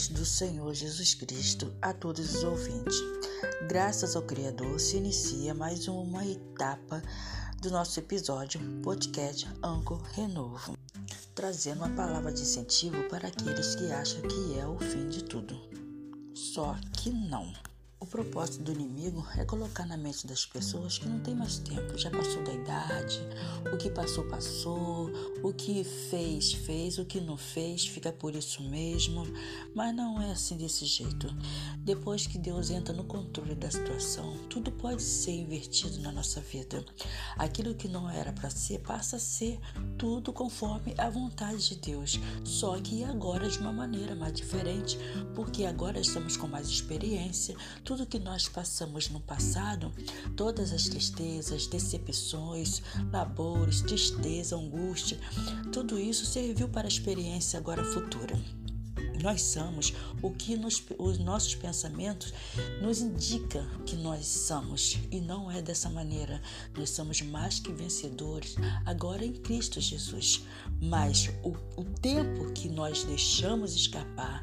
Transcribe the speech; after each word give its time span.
paz 0.00 0.08
do 0.08 0.24
Senhor 0.24 0.72
Jesus 0.72 1.12
Cristo 1.14 1.72
a 1.82 1.92
todos 1.92 2.36
os 2.36 2.44
ouvintes. 2.44 2.96
Graças 3.68 4.16
ao 4.16 4.22
Criador, 4.22 4.80
se 4.80 4.96
inicia 4.96 5.52
mais 5.52 5.88
uma 5.88 6.24
etapa 6.24 7.02
do 7.60 7.70
nosso 7.70 8.00
episódio 8.00 8.60
podcast 8.82 9.46
Anco 9.62 9.96
Renovo, 10.14 10.74
trazendo 11.34 11.84
uma 11.84 11.90
palavra 11.90 12.32
de 12.32 12.40
incentivo 12.40 13.02
para 13.10 13.28
aqueles 13.28 13.74
que 13.74 13.92
acham 13.92 14.22
que 14.22 14.58
é 14.58 14.66
o 14.66 14.78
fim 14.78 15.08
de 15.08 15.22
tudo. 15.24 15.60
Só 16.34 16.76
que 16.96 17.10
não. 17.10 17.52
O 18.00 18.06
propósito 18.06 18.64
do 18.64 18.72
inimigo 18.72 19.26
é 19.36 19.44
colocar 19.44 19.84
na 19.84 19.94
mente 19.94 20.26
das 20.26 20.46
pessoas 20.46 20.96
que 20.96 21.06
não 21.06 21.20
tem 21.20 21.34
mais 21.34 21.58
tempo, 21.58 21.98
já 21.98 22.10
passou 22.10 22.42
da 22.42 22.54
idade, 22.54 23.20
o 23.70 23.76
que 23.76 23.90
passou, 23.90 24.24
passou, 24.24 25.10
o 25.42 25.52
que 25.52 25.84
fez, 25.84 26.54
fez, 26.54 26.96
o 26.96 27.04
que 27.04 27.20
não 27.20 27.36
fez, 27.36 27.86
fica 27.86 28.10
por 28.10 28.34
isso 28.34 28.62
mesmo. 28.62 29.24
Mas 29.74 29.94
não 29.94 30.20
é 30.20 30.32
assim 30.32 30.56
desse 30.56 30.86
jeito. 30.86 31.26
Depois 31.78 32.26
que 32.26 32.38
Deus 32.38 32.70
entra 32.70 32.94
no 32.94 33.04
controle 33.04 33.54
da 33.54 33.70
situação, 33.70 34.34
tudo 34.48 34.72
pode 34.72 35.02
ser 35.02 35.32
invertido 35.32 36.00
na 36.00 36.10
nossa 36.10 36.40
vida. 36.40 36.82
Aquilo 37.36 37.74
que 37.74 37.86
não 37.86 38.08
era 38.08 38.32
para 38.32 38.48
ser, 38.48 38.78
passa 38.78 39.16
a 39.16 39.20
ser 39.20 39.60
tudo 39.98 40.32
conforme 40.32 40.94
a 40.96 41.10
vontade 41.10 41.68
de 41.68 41.76
Deus. 41.76 42.18
Só 42.44 42.80
que 42.80 43.04
agora 43.04 43.46
de 43.46 43.58
uma 43.58 43.74
maneira 43.74 44.14
mais 44.14 44.32
diferente, 44.32 44.98
porque 45.34 45.66
agora 45.66 46.00
estamos 46.00 46.38
com 46.38 46.46
mais 46.46 46.66
experiência 46.66 47.54
tudo 47.90 48.06
que 48.06 48.20
nós 48.20 48.48
passamos 48.48 49.08
no 49.08 49.18
passado, 49.18 49.92
todas 50.36 50.72
as 50.72 50.84
tristezas, 50.84 51.66
decepções, 51.66 52.80
labores, 53.10 53.80
tristeza, 53.80 54.54
angústia, 54.54 55.18
tudo 55.72 55.98
isso 55.98 56.24
serviu 56.24 56.68
para 56.68 56.86
a 56.86 56.88
experiência 56.88 57.58
agora 57.58 57.82
futura. 57.82 58.38
Nós 59.20 59.42
somos 59.42 59.92
o 60.22 60.30
que 60.30 60.56
nos, 60.56 60.82
os 60.98 61.18
nossos 61.18 61.54
pensamentos 61.54 62.32
nos 62.80 63.00
indica 63.00 63.66
que 63.84 63.96
nós 63.96 64.24
somos 64.26 64.98
e 65.10 65.20
não 65.20 65.50
é 65.50 65.60
dessa 65.60 65.90
maneira. 65.90 66.40
Nós 66.76 66.90
somos 66.90 67.20
mais 67.20 67.60
que 67.60 67.72
vencedores 67.72 68.54
agora 68.86 69.24
em 69.24 69.32
Cristo 69.32 69.80
Jesus. 69.80 70.44
Mas 70.80 71.28
o, 71.42 71.50
o 71.76 71.84
tempo 71.84 72.52
que 72.52 72.68
nós 72.68 73.04
deixamos 73.04 73.74
escapar 73.74 74.42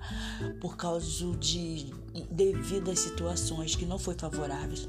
por 0.62 0.78
causa 0.78 1.36
de 1.38 1.92
devido 2.32 2.92
às 2.92 3.00
situações 3.00 3.76
que 3.76 3.86
não 3.86 4.00
foi 4.00 4.16
favoráveis, 4.16 4.88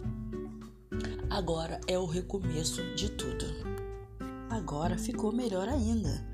agora 1.28 1.80
é 1.86 1.98
o 1.98 2.06
recomeço 2.06 2.82
de 2.94 3.10
tudo. 3.10 3.44
Agora 4.50 4.96
ficou 4.96 5.32
melhor 5.32 5.68
ainda 5.68 6.26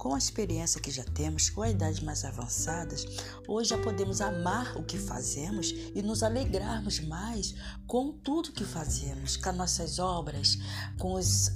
com 0.00 0.14
a 0.14 0.18
experiência 0.18 0.80
que 0.80 0.90
já 0.90 1.04
temos, 1.04 1.50
com 1.50 1.60
a 1.60 1.68
idade 1.68 2.02
mais 2.02 2.24
avançadas, 2.24 3.04
hoje 3.46 3.68
já 3.68 3.78
podemos 3.78 4.22
amar 4.22 4.74
o 4.78 4.82
que 4.82 4.96
fazemos 4.96 5.74
e 5.94 6.00
nos 6.00 6.22
alegrarmos 6.22 7.00
mais 7.00 7.54
com 7.86 8.10
tudo 8.10 8.50
que 8.52 8.64
fazemos, 8.64 9.36
com 9.36 9.50
as 9.50 9.56
nossas 9.56 9.98
obras, 9.98 10.56
com 10.98 11.12
os, 11.12 11.52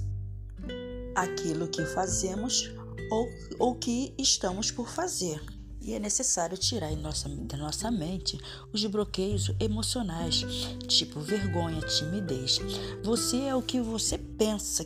aquilo 1.15 1.67
que 1.67 1.83
fazemos 1.85 2.71
ou 3.09 3.27
o 3.57 3.73
que 3.73 4.13
estamos 4.19 4.69
por 4.69 4.87
fazer. 4.89 5.41
E 5.85 5.93
é 5.93 5.99
necessário 5.99 6.57
tirar 6.57 6.91
nossa, 6.95 7.29
da 7.29 7.55
nossa 7.55 7.91
mente 7.91 8.39
os 8.73 8.83
bloqueios 8.87 9.51
emocionais, 9.59 10.43
tipo 10.87 11.19
vergonha, 11.19 11.79
timidez. 11.81 12.59
Você 13.03 13.43
é 13.43 13.55
o 13.55 13.61
que 13.61 13.79
você 13.79 14.17
pensa. 14.17 14.83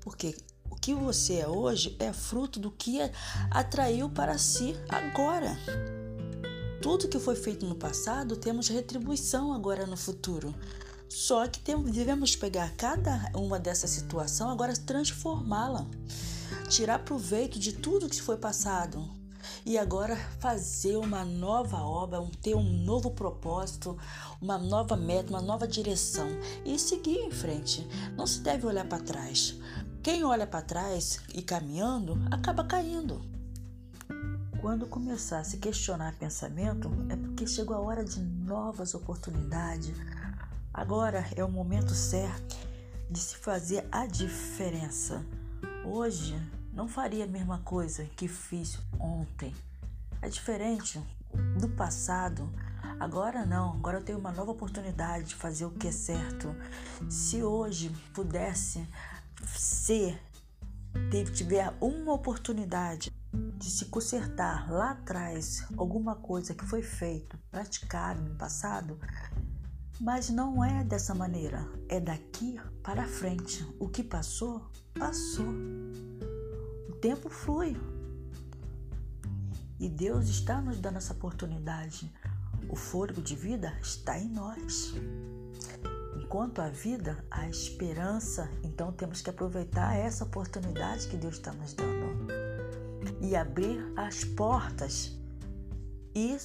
Porque 0.00 0.36
que 0.82 0.94
você 0.94 1.36
é 1.36 1.48
hoje 1.48 1.96
é 1.98 2.12
fruto 2.12 2.60
do 2.60 2.70
que 2.70 2.98
atraiu 3.50 4.10
para 4.10 4.36
si 4.36 4.76
agora. 4.88 5.58
Tudo 6.82 7.08
que 7.08 7.18
foi 7.18 7.34
feito 7.34 7.64
no 7.64 7.74
passado 7.74 8.36
temos 8.36 8.68
retribuição 8.68 9.54
agora 9.54 9.86
no 9.86 9.96
futuro. 9.96 10.54
Só 11.08 11.48
que 11.48 11.58
temos, 11.58 11.90
devemos 11.90 12.36
pegar 12.36 12.76
cada 12.76 13.30
uma 13.34 13.58
dessa 13.58 13.86
situação 13.86 14.50
agora 14.50 14.74
transformá-la, 14.76 15.86
tirar 16.68 16.98
proveito 16.98 17.58
de 17.58 17.72
tudo 17.72 18.10
que 18.10 18.20
foi 18.20 18.36
passado 18.36 19.17
e 19.68 19.76
agora 19.76 20.16
fazer 20.38 20.96
uma 20.96 21.26
nova 21.26 21.82
obra, 21.82 22.26
ter 22.40 22.54
um 22.54 22.62
novo 22.62 23.10
propósito, 23.10 23.98
uma 24.40 24.56
nova 24.56 24.96
meta, 24.96 25.28
uma 25.28 25.42
nova 25.42 25.68
direção 25.68 26.26
e 26.64 26.78
seguir 26.78 27.18
em 27.18 27.30
frente. 27.30 27.86
Não 28.16 28.26
se 28.26 28.40
deve 28.40 28.66
olhar 28.66 28.88
para 28.88 29.04
trás. 29.04 29.58
Quem 30.02 30.24
olha 30.24 30.46
para 30.46 30.62
trás 30.62 31.20
e 31.34 31.42
caminhando 31.42 32.18
acaba 32.30 32.64
caindo. 32.64 33.20
Quando 34.58 34.86
começar 34.86 35.40
a 35.40 35.44
se 35.44 35.58
questionar 35.58 36.16
pensamento, 36.16 36.90
é 37.10 37.16
porque 37.16 37.46
chegou 37.46 37.76
a 37.76 37.80
hora 37.80 38.02
de 38.02 38.20
novas 38.22 38.94
oportunidades. 38.94 39.94
Agora 40.72 41.26
é 41.36 41.44
o 41.44 41.50
momento 41.50 41.92
certo 41.92 42.56
de 43.10 43.18
se 43.18 43.36
fazer 43.36 43.86
a 43.92 44.06
diferença. 44.06 45.22
Hoje 45.84 46.40
não 46.78 46.86
faria 46.86 47.24
a 47.24 47.26
mesma 47.26 47.58
coisa 47.64 48.04
que 48.04 48.28
fiz 48.28 48.78
ontem. 49.00 49.52
É 50.22 50.28
diferente 50.28 51.02
do 51.60 51.68
passado. 51.70 52.48
Agora 53.00 53.44
não, 53.44 53.72
agora 53.72 53.98
eu 53.98 54.04
tenho 54.04 54.18
uma 54.20 54.30
nova 54.30 54.52
oportunidade 54.52 55.24
de 55.24 55.34
fazer 55.34 55.64
o 55.64 55.72
que 55.72 55.88
é 55.88 55.92
certo. 55.92 56.54
Se 57.10 57.42
hoje 57.42 57.90
pudesse 58.14 58.86
se 59.56 60.16
tiver 61.34 61.76
uma 61.80 62.12
oportunidade 62.12 63.10
de 63.32 63.70
se 63.70 63.86
consertar 63.86 64.70
lá 64.70 64.92
atrás 64.92 65.66
alguma 65.76 66.14
coisa 66.14 66.54
que 66.54 66.64
foi 66.64 66.82
feito, 66.82 67.36
praticado 67.50 68.22
no 68.22 68.36
passado, 68.36 69.00
mas 70.00 70.30
não 70.30 70.64
é 70.64 70.84
dessa 70.84 71.12
maneira, 71.12 71.68
é 71.88 71.98
daqui 71.98 72.56
para 72.84 73.04
frente. 73.04 73.66
O 73.80 73.88
que 73.88 74.04
passou, 74.04 74.70
passou. 74.94 76.07
Tempo 77.00 77.28
flui. 77.28 77.76
E 79.78 79.88
Deus 79.88 80.28
está 80.28 80.60
nos 80.60 80.78
dando 80.78 80.98
essa 80.98 81.12
oportunidade. 81.12 82.12
O 82.68 82.76
fôlego 82.76 83.22
de 83.22 83.36
vida 83.36 83.76
está 83.80 84.18
em 84.18 84.28
nós. 84.28 84.94
Enquanto 86.16 86.60
a 86.60 86.68
vida, 86.68 87.24
a 87.30 87.48
esperança, 87.48 88.50
então 88.62 88.92
temos 88.92 89.22
que 89.22 89.30
aproveitar 89.30 89.96
essa 89.96 90.24
oportunidade 90.24 91.08
que 91.08 91.16
Deus 91.16 91.36
está 91.36 91.52
nos 91.52 91.72
dando 91.72 92.28
e 93.20 93.36
abrir 93.36 93.80
as 93.96 94.24
portas 94.24 95.17
e 96.18 96.36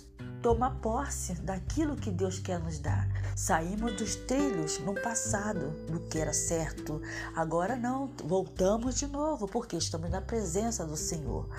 tomar 0.42 0.76
posse 0.82 1.34
daquilo 1.42 1.96
que 1.96 2.12
Deus 2.12 2.38
quer 2.38 2.60
nos 2.60 2.78
dar. 2.78 3.10
Saímos 3.36 3.94
dos 3.94 4.16
trilhos 4.16 4.78
no 4.80 4.94
passado, 4.94 5.72
do 5.88 6.00
que 6.02 6.20
era 6.20 6.32
certo. 6.32 7.02
Agora 7.36 7.76
não, 7.76 8.12
voltamos 8.24 8.96
de 8.96 9.08
novo, 9.08 9.48
porque 9.48 9.76
estamos 9.76 10.12
na 10.12 10.22
presença 10.22 10.86
do 10.86 10.96
Senhor. 10.96 11.50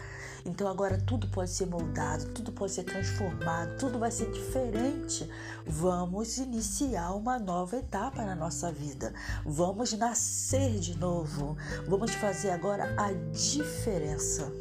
Então 0.47 0.69
agora 0.69 0.99
tudo 0.99 1.27
pode 1.29 1.51
ser 1.51 1.67
moldado, 1.67 2.27
tudo 2.27 2.53
pode 2.53 2.73
ser 2.73 2.85
transformado, 2.85 3.79
tudo 3.79 3.99
vai 3.99 4.11
ser 4.13 4.31
diferente. 4.31 5.29
Vamos 5.67 6.37
iniciar 6.37 7.13
uma 7.15 7.39
nova 7.39 7.77
etapa 7.79 8.25
na 8.25 8.37
nossa 8.37 8.71
vida. 8.71 9.13
Vamos 9.45 9.93
nascer 9.95 10.79
de 10.79 10.97
novo. 10.99 11.57
Vamos 11.89 12.13
fazer 12.13 12.51
agora 12.51 12.95
a 12.97 13.13
diferença. 13.33 14.53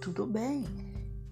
Tudo 0.00 0.26
bem 0.26 0.64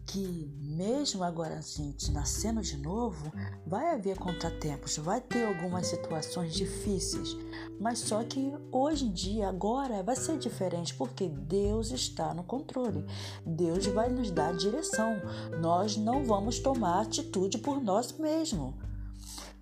que 0.06 0.50
mesmo 0.80 1.22
agora 1.22 1.58
a 1.58 1.60
gente 1.60 2.10
nascendo 2.10 2.62
de 2.62 2.78
novo, 2.78 3.30
vai 3.66 3.92
haver 3.92 4.18
contratempos, 4.18 4.96
vai 4.96 5.20
ter 5.20 5.44
algumas 5.44 5.88
situações 5.88 6.54
difíceis, 6.54 7.36
mas 7.78 7.98
só 7.98 8.24
que 8.24 8.50
hoje 8.72 9.04
em 9.04 9.12
dia, 9.12 9.50
agora, 9.50 10.03
vai 10.03 10.16
ser 10.16 10.38
diferente, 10.38 10.94
porque 10.94 11.28
Deus 11.28 11.91
está 11.91 12.32
no 12.32 12.42
controle. 12.42 13.04
Deus 13.44 13.84
vai 13.88 14.09
nos 14.09 14.30
dar 14.30 14.54
direção. 14.54 15.21
Nós 15.60 15.98
não 15.98 16.24
vamos 16.24 16.59
tomar 16.59 17.03
atitude 17.03 17.59
por 17.59 17.78
nós 17.83 18.12
mesmos. 18.12 18.74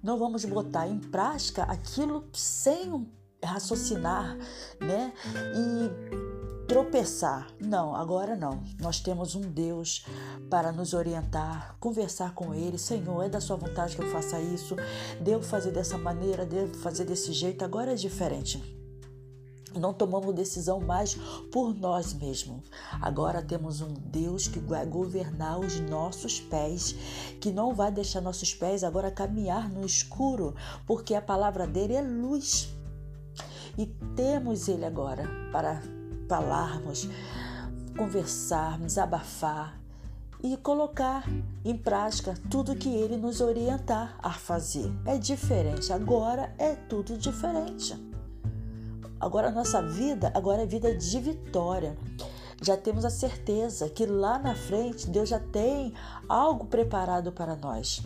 Não 0.00 0.20
vamos 0.20 0.44
botar 0.44 0.86
em 0.86 1.00
prática 1.00 1.64
aquilo 1.64 2.28
sem 2.32 3.10
raciocinar, 3.42 4.38
né? 4.80 5.12
E 5.34 6.27
tropeçar. 6.68 7.48
Não, 7.58 7.96
agora 7.96 8.36
não. 8.36 8.62
Nós 8.80 9.00
temos 9.00 9.34
um 9.34 9.40
Deus 9.40 10.04
para 10.50 10.70
nos 10.70 10.92
orientar, 10.92 11.76
conversar 11.80 12.34
com 12.34 12.54
Ele. 12.54 12.76
Senhor, 12.76 13.24
é 13.24 13.28
da 13.28 13.40
Sua 13.40 13.56
vontade 13.56 13.96
que 13.96 14.02
eu 14.02 14.10
faça 14.12 14.38
isso. 14.38 14.76
Devo 15.20 15.42
fazer 15.42 15.72
dessa 15.72 15.96
maneira, 15.96 16.44
devo 16.44 16.74
fazer 16.76 17.06
desse 17.06 17.32
jeito. 17.32 17.64
Agora 17.64 17.92
é 17.92 17.94
diferente. 17.94 18.62
Não 19.74 19.92
tomamos 19.92 20.34
decisão 20.34 20.80
mais 20.80 21.14
por 21.52 21.74
nós 21.74 22.12
mesmos. 22.12 22.62
Agora 23.00 23.42
temos 23.42 23.80
um 23.80 23.92
Deus 23.92 24.46
que 24.46 24.58
vai 24.58 24.84
governar 24.84 25.58
os 25.58 25.80
nossos 25.80 26.40
pés, 26.40 26.94
que 27.40 27.50
não 27.50 27.74
vai 27.74 27.90
deixar 27.90 28.20
nossos 28.20 28.54
pés 28.54 28.82
agora 28.82 29.10
caminhar 29.10 29.70
no 29.70 29.84
escuro, 29.84 30.54
porque 30.86 31.14
a 31.14 31.22
palavra 31.22 31.66
dele 31.66 31.94
é 31.94 32.02
luz. 32.02 32.68
E 33.76 33.86
temos 34.16 34.68
ele 34.68 34.84
agora 34.84 35.24
para 35.52 35.80
falarmos, 36.28 37.08
conversarmos, 37.96 38.98
abafar 38.98 39.80
e 40.42 40.56
colocar 40.58 41.24
em 41.64 41.76
prática 41.76 42.34
tudo 42.50 42.76
que 42.76 42.88
ele 42.88 43.16
nos 43.16 43.40
orientar 43.40 44.16
a 44.22 44.30
fazer. 44.30 44.92
É 45.04 45.18
diferente, 45.18 45.92
agora 45.92 46.54
é 46.58 46.74
tudo 46.74 47.16
diferente. 47.16 47.96
Agora 49.18 49.48
a 49.48 49.52
nossa 49.52 49.82
vida, 49.82 50.30
agora 50.34 50.62
é 50.62 50.66
vida 50.66 50.94
de 50.94 51.18
vitória. 51.18 51.96
Já 52.62 52.76
temos 52.76 53.04
a 53.04 53.10
certeza 53.10 53.88
que 53.88 54.06
lá 54.06 54.38
na 54.38 54.54
frente 54.54 55.08
Deus 55.08 55.28
já 55.28 55.40
tem 55.40 55.92
algo 56.28 56.66
preparado 56.66 57.32
para 57.32 57.56
nós. 57.56 58.02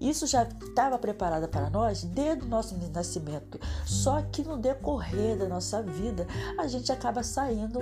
Isso 0.00 0.26
já 0.26 0.42
estava 0.42 0.98
preparado 0.98 1.48
para 1.48 1.70
nós 1.70 2.04
desde 2.04 2.44
o 2.44 2.48
nosso 2.48 2.76
nascimento. 2.92 3.58
Só 3.86 4.20
que 4.22 4.42
no 4.42 4.58
decorrer 4.58 5.38
da 5.38 5.48
nossa 5.48 5.82
vida, 5.82 6.26
a 6.58 6.66
gente 6.66 6.92
acaba 6.92 7.22
saindo 7.22 7.80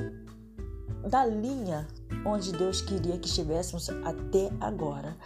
da 1.09 1.27
linha 1.27 1.87
onde 2.25 2.53
Deus 2.53 2.81
queria 2.81 3.19
que 3.19 3.29
estivéssemos 3.29 3.91
até 3.91 4.51
agora. 4.61 5.17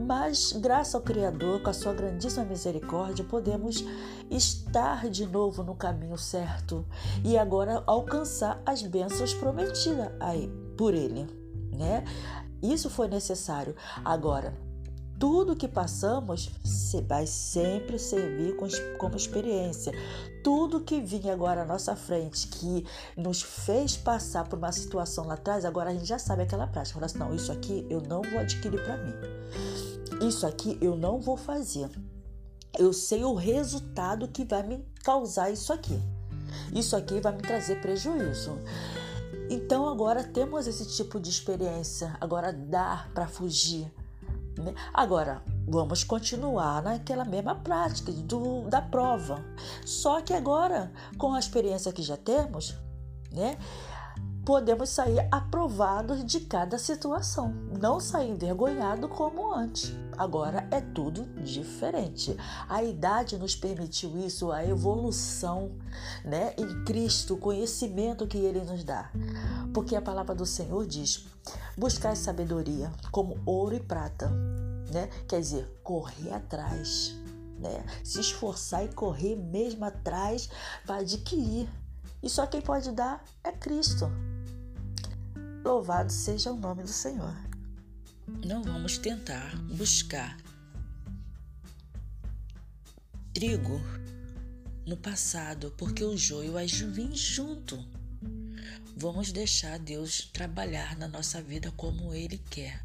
Mas, 0.00 0.52
graças 0.52 0.94
ao 0.94 1.02
Criador, 1.02 1.62
com 1.62 1.70
a 1.70 1.74
sua 1.74 1.92
grandíssima 1.92 2.44
misericórdia, 2.44 3.24
podemos 3.24 3.84
estar 4.30 5.08
de 5.10 5.26
novo 5.26 5.62
no 5.62 5.74
caminho 5.74 6.16
certo 6.16 6.86
e 7.24 7.36
agora 7.36 7.82
alcançar 7.86 8.62
as 8.64 8.82
bênçãos 8.82 9.34
prometidas 9.34 10.10
por 10.76 10.94
Ele, 10.94 11.26
né? 11.72 12.04
Isso 12.62 12.88
foi 12.88 13.08
necessário. 13.08 13.74
Agora, 14.04 14.54
tudo 15.20 15.54
que 15.54 15.68
passamos 15.68 16.50
vai 17.06 17.26
sempre 17.26 17.98
servir 17.98 18.56
como 18.96 19.16
experiência. 19.16 19.92
Tudo 20.42 20.80
que 20.80 20.98
vinha 20.98 21.34
agora 21.34 21.62
à 21.62 21.64
nossa 21.66 21.94
frente, 21.94 22.48
que 22.48 22.86
nos 23.14 23.42
fez 23.42 23.98
passar 23.98 24.48
por 24.48 24.58
uma 24.58 24.72
situação 24.72 25.26
lá 25.26 25.34
atrás, 25.34 25.66
agora 25.66 25.90
a 25.90 25.92
gente 25.92 26.06
já 26.06 26.18
sabe 26.18 26.42
aquela 26.42 26.66
prática. 26.66 26.94
Fala 26.94 27.04
assim, 27.04 27.18
não, 27.18 27.34
isso 27.34 27.52
aqui 27.52 27.86
eu 27.90 28.00
não 28.00 28.22
vou 28.22 28.40
adquirir 28.40 28.82
para 28.82 28.96
mim. 28.96 29.12
Isso 30.26 30.46
aqui 30.46 30.78
eu 30.80 30.96
não 30.96 31.20
vou 31.20 31.36
fazer. 31.36 31.90
Eu 32.78 32.94
sei 32.94 33.22
o 33.22 33.34
resultado 33.34 34.26
que 34.26 34.44
vai 34.44 34.62
me 34.62 34.82
causar 35.04 35.50
isso 35.50 35.70
aqui. 35.70 36.00
Isso 36.72 36.96
aqui 36.96 37.20
vai 37.20 37.34
me 37.34 37.42
trazer 37.42 37.78
prejuízo. 37.82 38.58
Então 39.50 39.86
agora 39.86 40.24
temos 40.24 40.66
esse 40.66 40.86
tipo 40.96 41.20
de 41.20 41.28
experiência. 41.28 42.16
Agora 42.20 42.52
dá 42.52 43.06
para 43.12 43.28
fugir? 43.28 43.99
Agora, 44.92 45.42
vamos 45.66 46.04
continuar 46.04 46.82
naquela 46.82 47.24
mesma 47.24 47.54
prática 47.54 48.12
do, 48.12 48.68
da 48.68 48.80
prova. 48.80 49.44
Só 49.84 50.20
que 50.20 50.32
agora, 50.32 50.92
com 51.16 51.34
a 51.34 51.38
experiência 51.38 51.92
que 51.92 52.02
já 52.02 52.16
temos, 52.16 52.76
né? 53.32 53.56
podemos 54.44 54.88
sair 54.90 55.28
aprovados 55.30 56.24
de 56.24 56.40
cada 56.40 56.78
situação, 56.78 57.54
não 57.80 58.00
sair 58.00 58.30
envergonhado 58.30 59.08
como 59.08 59.54
antes. 59.54 59.94
Agora 60.16 60.66
é 60.70 60.80
tudo 60.80 61.24
diferente. 61.42 62.36
A 62.68 62.82
idade 62.82 63.38
nos 63.38 63.54
permitiu 63.54 64.18
isso, 64.18 64.50
a 64.50 64.64
evolução, 64.64 65.70
né, 66.24 66.52
em 66.58 66.84
Cristo, 66.84 67.34
o 67.34 67.38
conhecimento 67.38 68.26
que 68.26 68.38
ele 68.38 68.60
nos 68.60 68.82
dá. 68.82 69.10
Porque 69.72 69.94
a 69.94 70.02
palavra 70.02 70.34
do 70.34 70.44
Senhor 70.44 70.86
diz: 70.86 71.26
buscar 71.76 72.16
sabedoria 72.16 72.92
como 73.10 73.40
ouro 73.44 73.74
e 73.74 73.80
prata, 73.80 74.30
né? 74.92 75.08
Quer 75.28 75.40
dizer, 75.40 75.80
correr 75.82 76.32
atrás, 76.32 77.14
né? 77.58 77.84
Se 78.04 78.20
esforçar 78.20 78.84
e 78.84 78.88
correr 78.88 79.36
mesmo 79.36 79.84
atrás 79.84 80.48
para 80.86 81.00
adquirir. 81.00 81.68
E 82.22 82.28
só 82.28 82.46
quem 82.46 82.60
pode 82.60 82.90
dar 82.92 83.24
é 83.42 83.52
Cristo. 83.52 84.10
Louvado 85.64 86.12
seja 86.12 86.52
o 86.52 86.56
nome 86.56 86.82
do 86.82 86.88
Senhor. 86.88 87.34
Não 88.44 88.62
vamos 88.62 88.98
tentar 88.98 89.56
buscar 89.76 90.36
trigo 93.32 93.80
no 94.86 94.96
passado, 94.96 95.72
porque 95.76 96.04
o 96.04 96.16
joio 96.16 96.52
vai 96.52 96.66
vir 96.66 97.14
junto. 97.14 97.78
Vamos 99.00 99.32
deixar 99.32 99.78
Deus 99.78 100.28
trabalhar 100.30 100.94
na 100.98 101.08
nossa 101.08 101.40
vida 101.40 101.72
como 101.74 102.12
Ele 102.12 102.36
quer, 102.36 102.84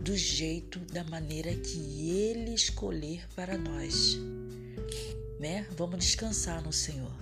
do 0.00 0.16
jeito, 0.16 0.78
da 0.78 1.04
maneira 1.04 1.54
que 1.54 2.08
Ele 2.10 2.54
escolher 2.54 3.28
para 3.36 3.58
nós. 3.58 4.16
Né? 5.38 5.66
Vamos 5.76 5.98
descansar 5.98 6.62
no 6.62 6.72
Senhor. 6.72 7.14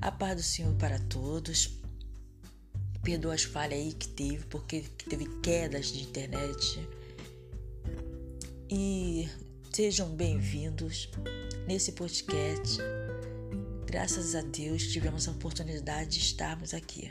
A 0.00 0.10
paz 0.10 0.34
do 0.34 0.42
Senhor 0.42 0.74
para 0.74 0.98
todos. 0.98 1.78
Perdoa 3.04 3.34
as 3.34 3.44
falhas 3.44 3.78
aí 3.78 3.92
que 3.92 4.08
teve, 4.08 4.44
porque 4.46 4.80
teve 5.08 5.28
quedas 5.40 5.92
de 5.92 6.02
internet. 6.02 6.88
E 8.68 9.28
sejam 9.72 10.10
bem-vindos 10.16 11.08
nesse 11.64 11.92
podcast. 11.92 12.78
Graças 13.88 14.34
a 14.34 14.42
Deus 14.42 14.82
tivemos 14.88 15.26
a 15.26 15.30
oportunidade 15.30 16.10
de 16.10 16.18
estarmos 16.18 16.74
aqui. 16.74 17.10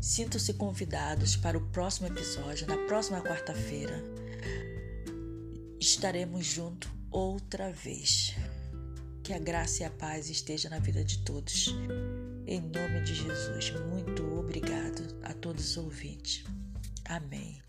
Sintam-se 0.00 0.54
convidados 0.54 1.36
para 1.36 1.56
o 1.56 1.60
próximo 1.68 2.08
episódio, 2.08 2.66
na 2.66 2.76
próxima 2.88 3.22
quarta-feira. 3.22 4.02
Estaremos 5.78 6.44
juntos 6.44 6.90
outra 7.08 7.70
vez. 7.70 8.34
Que 9.22 9.32
a 9.32 9.38
graça 9.38 9.84
e 9.84 9.86
a 9.86 9.90
paz 9.90 10.28
esteja 10.28 10.68
na 10.68 10.80
vida 10.80 11.04
de 11.04 11.18
todos. 11.18 11.68
Em 12.44 12.60
nome 12.60 13.04
de 13.04 13.14
Jesus, 13.14 13.70
muito 13.92 14.24
obrigado 14.36 15.20
a 15.22 15.32
todos 15.32 15.70
os 15.70 15.76
ouvintes. 15.76 16.42
Amém. 17.04 17.62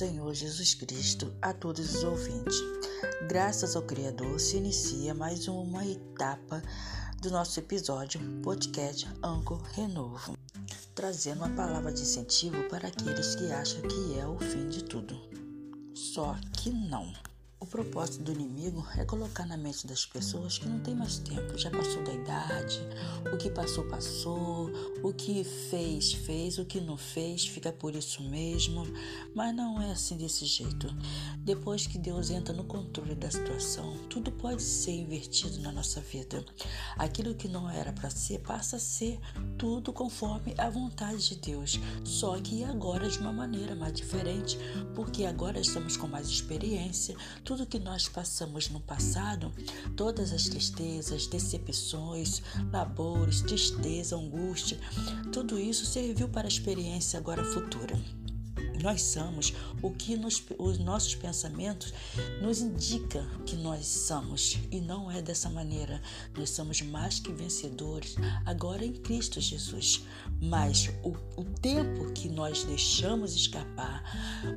Senhor 0.00 0.32
Jesus 0.32 0.72
Cristo 0.72 1.30
a 1.42 1.52
todos 1.52 1.96
os 1.96 2.04
ouvintes. 2.04 2.56
Graças 3.28 3.76
ao 3.76 3.82
Criador 3.82 4.40
se 4.40 4.56
inicia 4.56 5.12
mais 5.12 5.46
uma 5.46 5.84
etapa 5.84 6.62
do 7.20 7.30
nosso 7.30 7.60
episódio 7.60 8.18
podcast 8.42 9.06
Anco 9.22 9.56
Renovo 9.74 10.38
trazendo 10.94 11.44
uma 11.44 11.54
palavra 11.54 11.92
de 11.92 12.00
incentivo 12.00 12.66
para 12.70 12.88
aqueles 12.88 13.34
que 13.34 13.52
acham 13.52 13.82
que 13.82 14.18
é 14.18 14.26
o 14.26 14.38
fim 14.38 14.70
de 14.70 14.84
tudo. 14.84 15.20
Só 15.94 16.34
que 16.54 16.70
não. 16.70 17.12
O 17.60 17.66
propósito 17.66 18.24
do 18.24 18.32
inimigo 18.32 18.86
é 18.96 19.04
colocar 19.04 19.44
na 19.44 19.54
mente 19.54 19.86
das 19.86 20.06
pessoas 20.06 20.56
que 20.56 20.66
não 20.66 20.80
tem 20.80 20.94
mais 20.94 21.18
tempo, 21.18 21.58
já 21.58 21.70
passou 21.70 22.02
da 22.02 22.14
idade, 22.14 22.80
o 23.30 23.36
que 23.36 23.50
passou, 23.50 23.84
passou, 23.84 24.70
o 25.02 25.12
que 25.12 25.44
fez, 25.44 26.14
fez, 26.14 26.58
o 26.58 26.64
que 26.64 26.80
não 26.80 26.96
fez, 26.96 27.46
fica 27.46 27.70
por 27.70 27.94
isso 27.94 28.22
mesmo. 28.22 28.84
Mas 29.34 29.54
não 29.54 29.80
é 29.80 29.92
assim 29.92 30.16
desse 30.16 30.46
jeito. 30.46 30.86
Depois 31.38 31.86
que 31.86 31.98
Deus 31.98 32.30
entra 32.30 32.54
no 32.54 32.64
controle 32.64 33.14
da 33.14 33.30
situação, 33.30 33.94
tudo 34.08 34.32
pode 34.32 34.62
ser 34.62 34.92
invertido 34.92 35.60
na 35.60 35.70
nossa 35.70 36.00
vida. 36.00 36.42
Aquilo 36.96 37.34
que 37.34 37.46
não 37.46 37.68
era 37.68 37.92
para 37.92 38.08
ser, 38.08 38.38
passa 38.38 38.76
a 38.76 38.80
ser 38.80 39.20
tudo 39.58 39.92
conforme 39.92 40.54
a 40.56 40.70
vontade 40.70 41.28
de 41.28 41.36
Deus. 41.36 41.78
Só 42.04 42.40
que 42.40 42.64
agora 42.64 43.06
de 43.06 43.18
uma 43.18 43.34
maneira 43.34 43.74
mais 43.74 43.92
diferente, 43.92 44.58
porque 44.94 45.26
agora 45.26 45.60
estamos 45.60 45.98
com 45.98 46.06
mais 46.06 46.26
experiência 46.26 47.14
tudo 47.50 47.66
que 47.66 47.80
nós 47.80 48.08
passamos 48.08 48.68
no 48.68 48.78
passado, 48.78 49.52
todas 49.96 50.32
as 50.32 50.44
tristezas, 50.44 51.26
decepções, 51.26 52.40
labores, 52.70 53.40
tristeza, 53.40 54.14
angústia, 54.14 54.78
tudo 55.32 55.58
isso 55.58 55.84
serviu 55.84 56.28
para 56.28 56.46
a 56.46 56.48
experiência 56.48 57.18
agora 57.18 57.42
futura. 57.42 57.98
Nós 58.82 59.02
somos 59.02 59.52
o 59.82 59.90
que 59.90 60.16
nos, 60.16 60.42
os 60.58 60.78
nossos 60.78 61.14
pensamentos 61.14 61.92
nos 62.40 62.60
indica 62.60 63.26
que 63.44 63.56
nós 63.56 63.86
somos 63.86 64.58
e 64.70 64.80
não 64.80 65.10
é 65.10 65.20
dessa 65.20 65.50
maneira. 65.50 66.00
Nós 66.36 66.50
somos 66.50 66.80
mais 66.80 67.20
que 67.20 67.32
vencedores 67.32 68.16
agora 68.46 68.84
em 68.84 68.92
Cristo 68.92 69.40
Jesus. 69.40 70.04
Mas 70.40 70.90
o, 71.02 71.14
o 71.40 71.44
tempo 71.44 72.12
que 72.12 72.28
nós 72.28 72.64
deixamos 72.64 73.34
escapar 73.34 74.02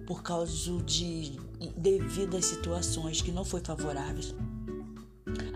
por 0.07 0.23
causa 0.23 0.81
de 0.83 1.37
devido 1.75 2.37
às 2.37 2.45
situações 2.45 3.21
que 3.21 3.31
não 3.31 3.43
foi 3.43 3.61
favoráveis, 3.61 4.33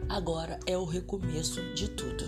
agora 0.10 0.60
é 0.66 0.78
o 0.78 0.86
recomeço 0.86 1.62
de 1.74 1.90
tudo. 1.90 2.26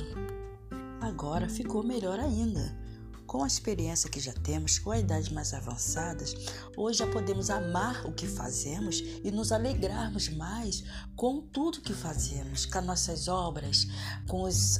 Agora 1.01 1.49
ficou 1.49 1.83
melhor 1.83 2.19
ainda 2.19 2.88
com 3.29 3.43
a 3.43 3.47
experiência 3.47 4.09
que 4.09 4.19
já 4.19 4.33
temos, 4.33 4.79
com 4.79 4.89
a 4.89 4.97
idade 4.97 5.31
mais 5.31 5.53
avançadas, 5.53 6.33
hoje 6.75 6.97
já 6.97 7.05
podemos 7.05 7.51
amar 7.51 8.03
o 8.07 8.11
que 8.11 8.25
fazemos 8.25 9.03
e 9.23 9.29
nos 9.29 9.51
alegrarmos 9.51 10.29
mais 10.29 10.83
com 11.15 11.39
tudo 11.39 11.79
que 11.79 11.93
fazemos, 11.93 12.65
com 12.65 12.79
as 12.79 12.85
nossas 12.85 13.27
obras, 13.27 13.85
com 14.27 14.41
os, 14.41 14.79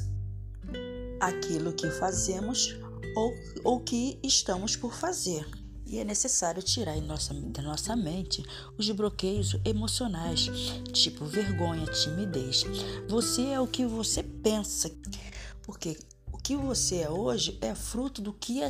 aquilo 1.20 1.72
que 1.72 1.88
fazemos 1.92 2.76
ou 3.14 3.32
o 3.62 3.78
que 3.78 4.18
estamos 4.20 4.74
por 4.74 4.94
fazer. 4.94 5.48
E 5.86 6.00
é 6.00 6.04
necessário 6.04 6.60
tirar 6.60 7.00
nossa, 7.02 7.32
da 7.32 7.62
nossa 7.62 7.94
mente 7.94 8.42
os 8.76 8.90
bloqueios 8.90 9.56
emocionais, 9.64 10.50
tipo 10.92 11.24
vergonha, 11.24 11.86
timidez. 11.86 12.64
Você 13.08 13.46
é 13.46 13.60
o 13.60 13.68
que 13.68 13.86
você 13.86 14.24
pensa. 14.24 14.90
Porque 15.62 15.96
que 16.50 16.56
você 16.56 16.96
é 17.02 17.08
hoje 17.08 17.56
é 17.60 17.76
fruto 17.76 18.20
do 18.20 18.32
que 18.32 18.60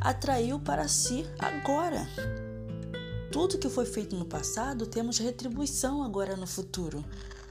atraiu 0.00 0.58
para 0.58 0.88
si 0.88 1.24
agora. 1.38 2.04
Tudo 3.30 3.58
que 3.58 3.68
foi 3.68 3.86
feito 3.86 4.16
no 4.16 4.24
passado 4.24 4.88
temos 4.88 5.18
retribuição 5.18 6.02
agora 6.02 6.36
no 6.36 6.48
futuro. 6.48 7.04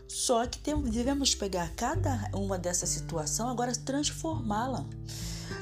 Só 0.06 0.46
que 0.46 0.58
temos, 0.60 0.90
devemos 0.90 1.34
pegar 1.34 1.74
cada 1.74 2.30
uma 2.34 2.60
dessa 2.60 2.86
situação 2.86 3.48
agora 3.48 3.72
transformá-la, 3.74 4.86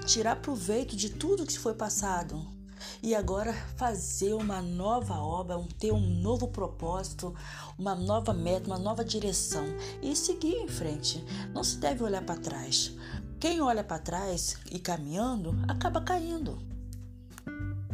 tirar 0.07 0.37
proveito 0.37 0.95
de 0.95 1.11
tudo 1.11 1.45
que 1.45 1.59
foi 1.59 1.75
passado 1.75 2.55
e 3.01 3.13
agora 3.13 3.53
fazer 3.75 4.33
uma 4.33 4.61
nova 4.61 5.19
obra, 5.19 5.63
ter 5.79 5.91
um 5.91 5.99
novo 5.99 6.47
propósito, 6.47 7.35
uma 7.77 7.93
nova 7.93 8.33
meta, 8.33 8.67
uma 8.67 8.79
nova 8.79 9.03
direção 9.03 9.65
e 10.01 10.15
seguir 10.15 10.55
em 10.55 10.67
frente. 10.67 11.23
Não 11.53 11.63
se 11.63 11.77
deve 11.77 12.03
olhar 12.03 12.23
para 12.23 12.39
trás. 12.39 12.91
Quem 13.39 13.61
olha 13.61 13.83
para 13.83 13.99
trás 13.99 14.57
e 14.71 14.79
caminhando 14.79 15.55
acaba 15.67 16.01
caindo. 16.01 16.57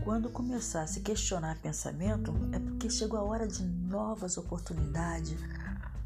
Quando 0.03 0.29
começar 0.29 0.83
a 0.83 0.87
se 0.87 1.01
questionar 1.01 1.57
pensamento, 1.57 2.33
é 2.51 2.59
porque 2.59 2.89
chegou 2.89 3.19
a 3.19 3.23
hora 3.23 3.47
de 3.47 3.63
novas 3.63 4.37
oportunidades. 4.37 5.39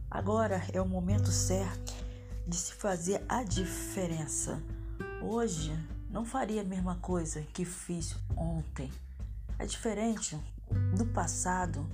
Agora 0.09 0.63
é 0.73 0.81
o 0.81 0.87
momento 0.87 1.31
certo 1.31 1.93
de 2.47 2.55
se 2.55 2.73
fazer 2.73 3.23
a 3.27 3.43
diferença. 3.43 4.61
Hoje 5.21 5.77
não 6.09 6.25
faria 6.25 6.61
a 6.61 6.65
mesma 6.65 6.95
coisa 6.95 7.41
que 7.53 7.65
fiz 7.65 8.15
ontem. 8.37 8.91
É 9.59 9.65
diferente 9.65 10.39
do 10.97 11.05
passado. 11.05 11.85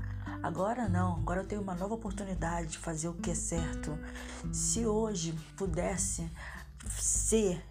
Agora 0.43 0.87
não, 0.87 1.17
agora 1.17 1.41
eu 1.41 1.47
tenho 1.47 1.61
uma 1.61 1.75
nova 1.75 1.95
oportunidade 1.95 2.69
de 2.69 2.77
fazer 2.77 3.07
o 3.07 3.13
que 3.13 3.31
é 3.31 3.35
certo. 3.35 3.97
Se 4.51 4.85
hoje 4.85 5.33
pudesse 5.55 6.29
ser, 6.89 7.63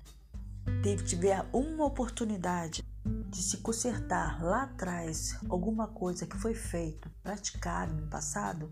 tiver 1.06 1.44
uma 1.52 1.84
oportunidade 1.84 2.84
de 3.04 3.42
se 3.42 3.58
consertar 3.58 4.42
lá 4.42 4.62
atrás 4.64 5.38
alguma 5.48 5.86
coisa 5.88 6.26
que 6.26 6.36
foi 6.36 6.54
feito, 6.54 7.10
praticado 7.22 7.94
no 7.94 8.06
passado, 8.08 8.70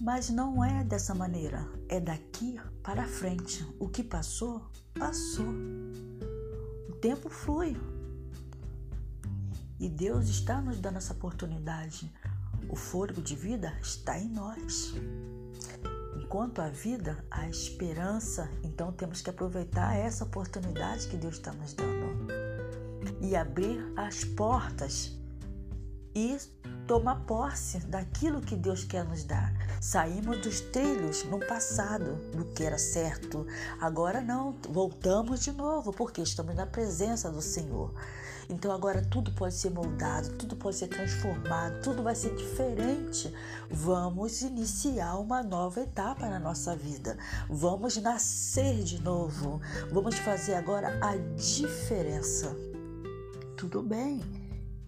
mas 0.00 0.30
não 0.30 0.64
é 0.64 0.84
dessa 0.84 1.14
maneira, 1.14 1.68
é 1.88 1.98
daqui 1.98 2.58
para 2.82 3.06
frente. 3.06 3.66
O 3.80 3.88
que 3.88 4.02
passou, 4.02 4.70
passou. 4.94 5.48
O 6.88 6.92
tempo 7.00 7.28
flui. 7.28 7.76
E 9.80 9.88
Deus 9.88 10.28
está 10.28 10.60
nos 10.60 10.78
dando 10.78 10.98
essa 10.98 11.12
oportunidade. 11.12 12.12
O 12.68 12.76
fôlego 12.76 13.20
de 13.20 13.34
vida 13.34 13.76
está 13.82 14.18
em 14.18 14.28
nós. 14.28 14.94
Enquanto 16.28 16.60
a 16.60 16.68
vida, 16.68 17.24
a 17.30 17.48
esperança, 17.48 18.50
então 18.62 18.92
temos 18.92 19.22
que 19.22 19.30
aproveitar 19.30 19.96
essa 19.96 20.24
oportunidade 20.24 21.08
que 21.08 21.16
Deus 21.16 21.36
está 21.36 21.54
nos 21.54 21.72
dando 21.72 22.28
e 23.22 23.34
abrir 23.34 23.80
as 23.96 24.24
portas 24.24 25.18
e 26.14 26.36
tomar 26.86 27.24
posse 27.24 27.78
daquilo 27.86 28.42
que 28.42 28.56
Deus 28.56 28.84
quer 28.84 29.06
nos 29.06 29.24
dar. 29.24 29.54
Saímos 29.80 30.38
dos 30.38 30.60
trilhos 30.60 31.24
no 31.24 31.38
passado, 31.38 32.16
do 32.32 32.44
que 32.46 32.64
era 32.64 32.78
certo. 32.78 33.46
Agora 33.80 34.20
não, 34.20 34.56
voltamos 34.68 35.40
de 35.40 35.52
novo, 35.52 35.92
porque 35.92 36.20
estamos 36.20 36.54
na 36.54 36.66
presença 36.66 37.30
do 37.30 37.40
Senhor. 37.40 37.92
Então 38.50 38.72
agora 38.72 39.02
tudo 39.02 39.30
pode 39.32 39.54
ser 39.54 39.70
moldado, 39.70 40.30
tudo 40.30 40.56
pode 40.56 40.76
ser 40.76 40.88
transformado, 40.88 41.82
tudo 41.82 42.02
vai 42.02 42.14
ser 42.14 42.34
diferente. 42.34 43.32
Vamos 43.70 44.40
iniciar 44.40 45.16
uma 45.16 45.42
nova 45.42 45.80
etapa 45.80 46.28
na 46.28 46.38
nossa 46.38 46.74
vida. 46.74 47.18
Vamos 47.48 47.96
nascer 47.98 48.82
de 48.82 49.02
novo. 49.02 49.60
Vamos 49.92 50.16
fazer 50.16 50.54
agora 50.54 50.98
a 51.02 51.16
diferença 51.36 52.56
tudo 53.58 53.82
bem 53.82 54.22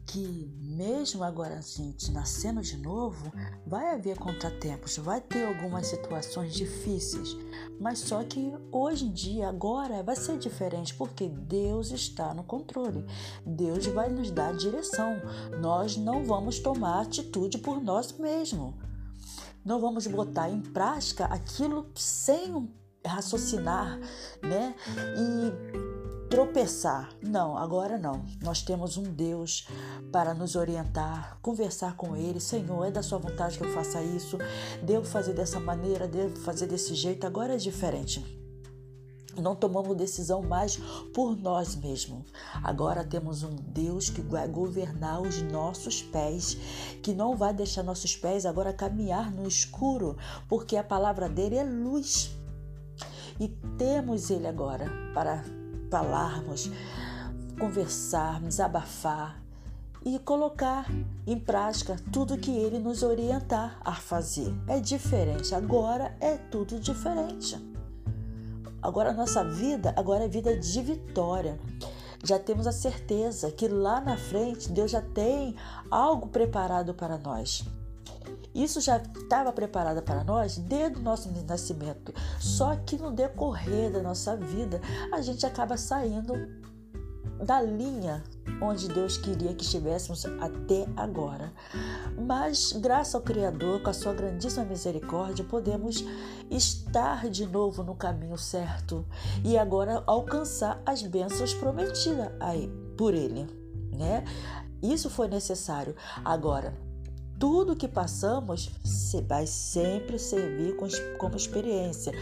que 0.06 0.49
mesmo 0.80 1.22
agora 1.22 1.58
a 1.58 1.60
gente 1.60 2.10
nascendo 2.10 2.62
de 2.62 2.78
novo, 2.78 3.30
vai 3.66 3.92
haver 3.92 4.18
contratempos, 4.18 4.96
vai 4.96 5.20
ter 5.20 5.44
algumas 5.44 5.88
situações 5.88 6.54
difíceis, 6.54 7.37
mas 7.78 7.99
só 7.99 8.25
que 8.25 8.50
hoje 8.72 9.04
em 9.04 9.12
dia, 9.12 9.50
agora, 9.50 10.02
vai 10.02 10.16
ser 10.16 10.38
diferente 10.38 10.94
porque 10.94 11.28
Deus 11.28 11.90
está 11.90 12.32
no 12.32 12.42
controle. 12.42 13.04
Deus 13.44 13.84
vai 13.88 14.08
nos 14.08 14.30
dar 14.30 14.54
direção. 14.54 15.20
Nós 15.60 15.99
não 15.99 16.25
vamos 16.25 16.58
tomar 16.58 17.02
atitude 17.02 17.58
por 17.58 17.78
nós 17.82 18.12
mesmos. 18.12 18.75
Não 19.62 19.82
vamos 19.82 20.06
botar 20.06 20.49
em 20.49 20.62
prática 20.62 21.26
aquilo 21.26 21.90
sem 21.94 22.72
raciocinar, 23.04 24.00
né? 24.42 24.75
E 24.96 26.00
tropeçar. 26.30 27.10
Não, 27.20 27.58
agora 27.58 27.99
não. 27.99 28.25
Nós 28.42 28.62
temos 28.62 28.96
um 28.96 29.02
Deus 29.02 29.66
para 30.12 30.32
nos 30.32 30.54
orientar, 30.54 31.38
conversar 31.42 31.96
com 31.96 32.16
Ele. 32.16 32.38
Senhor, 32.38 32.87
é 32.87 32.90
da 32.90 33.02
Sua 33.02 33.18
vontade 33.18 33.58
que 33.58 33.64
eu 33.64 33.72
faça 33.75 34.00
isso. 34.00 34.38
Devo 34.82 35.04
fazer 35.04 35.34
dessa 35.34 35.58
maneira, 35.58 36.06
devo 36.06 36.37
fazer 36.37 36.68
desse 36.68 36.94
jeito. 36.94 37.26
Agora 37.26 37.54
é 37.54 37.56
diferente. 37.56 38.25
Não 39.37 39.54
tomamos 39.54 39.96
decisão 39.96 40.42
mais 40.42 40.76
por 41.14 41.37
nós 41.37 41.75
mesmos. 41.75 42.25
Agora 42.62 43.04
temos 43.04 43.42
um 43.42 43.54
Deus 43.54 44.08
que 44.08 44.20
vai 44.20 44.46
governar 44.46 45.20
os 45.20 45.42
nossos 45.42 46.02
pés, 46.02 46.56
que 47.02 47.12
não 47.12 47.37
vai 47.37 47.52
deixar 47.52 47.82
nossos 47.82 48.16
pés 48.16 48.44
agora 48.44 48.72
caminhar 48.72 49.32
no 49.32 49.46
escuro, 49.46 50.16
porque 50.49 50.76
a 50.76 50.84
palavra 50.84 51.28
dele 51.28 51.56
é 51.56 51.64
luz. 51.64 52.30
E 53.38 53.49
temos 53.78 54.30
ele 54.30 54.46
agora 54.46 54.87
para 55.14 55.42
falarmos, 55.90 56.70
conversarmos, 57.59 58.61
abafar 58.61 59.42
e 60.04 60.18
colocar 60.20 60.87
em 61.26 61.38
prática 61.38 61.97
tudo 62.12 62.38
que 62.38 62.50
ele 62.50 62.78
nos 62.78 63.02
orientar 63.02 63.78
a 63.85 63.92
fazer. 63.92 64.54
É 64.66 64.80
diferente, 64.80 65.54
agora 65.54 66.16
é 66.20 66.37
tudo 66.37 66.78
diferente. 66.78 67.59
Agora 68.80 69.11
a 69.11 69.14
nossa 69.14 69.44
vida, 69.44 69.92
agora 69.97 70.25
é 70.25 70.28
vida 70.28 70.56
de 70.56 70.80
vitória. 70.80 71.61
Já 72.25 72.38
temos 72.38 72.66
a 72.66 72.73
certeza 72.73 73.50
que 73.50 73.68
lá 73.68 74.00
na 74.00 74.16
frente 74.16 74.70
Deus 74.70 74.90
já 74.90 75.02
tem 75.02 75.54
algo 75.90 76.28
preparado 76.28 76.94
para 76.94 77.18
nós. 77.18 77.64
Isso 78.54 78.80
já 78.80 78.97
estava 78.97 79.52
preparado 79.52 80.02
para 80.02 80.25
nós 80.25 80.59
desde 80.59 80.99
o 80.99 81.02
nosso 81.02 81.30
nascimento. 81.47 82.12
Só 82.38 82.76
que 82.76 82.97
no 82.97 83.12
decorrer 83.12 83.92
da 83.92 84.02
nossa 84.02 84.37
vida, 84.37 84.80
a 85.12 85.21
gente 85.21 85.47
acaba 85.47 85.76
saindo 85.76 86.35
da 87.45 87.61
linha 87.62 88.23
onde 88.61 88.88
Deus 88.88 89.16
queria 89.16 89.54
que 89.54 89.64
estivéssemos 89.64 90.26
até 90.26 90.87
agora. 90.97 91.52
Mas, 92.19 92.73
graças 92.73 93.14
ao 93.14 93.23
Criador, 93.23 93.83
com 93.83 93.90
a 93.90 93.95
sua 93.95 94.12
grandíssima 94.12 94.64
misericórdia, 94.64 95.45
podemos 95.45 96.04
estar 96.50 97.28
de 97.30 97.47
novo 97.47 97.83
no 97.83 97.95
caminho 97.95 98.37
certo 98.37 99.07
e 99.45 99.57
agora 99.57 100.02
alcançar 100.07 100.83
as 100.85 101.02
bênçãos 101.02 101.54
prometidas 101.54 102.30
por 102.97 103.14
Ele, 103.14 103.47
né? 103.92 104.25
Isso 104.83 105.09
foi 105.09 105.28
necessário. 105.28 105.95
Agora, 106.25 106.75
tudo 107.40 107.75
que 107.75 107.88
passamos 107.88 108.70
vai 109.26 109.47
sempre 109.47 110.18
servir 110.18 110.76
como 111.16 111.37
experiência. 111.37 112.12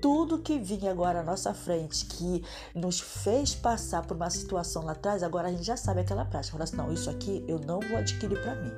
Tudo 0.00 0.38
que 0.38 0.56
vinha 0.56 0.92
agora 0.92 1.20
à 1.20 1.24
nossa 1.24 1.52
frente, 1.52 2.06
que 2.06 2.44
nos 2.72 3.00
fez 3.00 3.56
passar 3.56 4.06
por 4.06 4.16
uma 4.16 4.30
situação 4.30 4.84
lá 4.84 4.92
atrás, 4.92 5.24
agora 5.24 5.48
a 5.48 5.50
gente 5.50 5.64
já 5.64 5.76
sabe 5.76 6.00
aquela 6.00 6.24
prática. 6.24 6.52
Fala 6.52 6.62
assim, 6.62 6.76
não, 6.76 6.92
isso 6.92 7.10
aqui 7.10 7.44
eu 7.48 7.58
não 7.58 7.80
vou 7.80 7.98
adquirir 7.98 8.40
para 8.40 8.54
mim. 8.54 8.70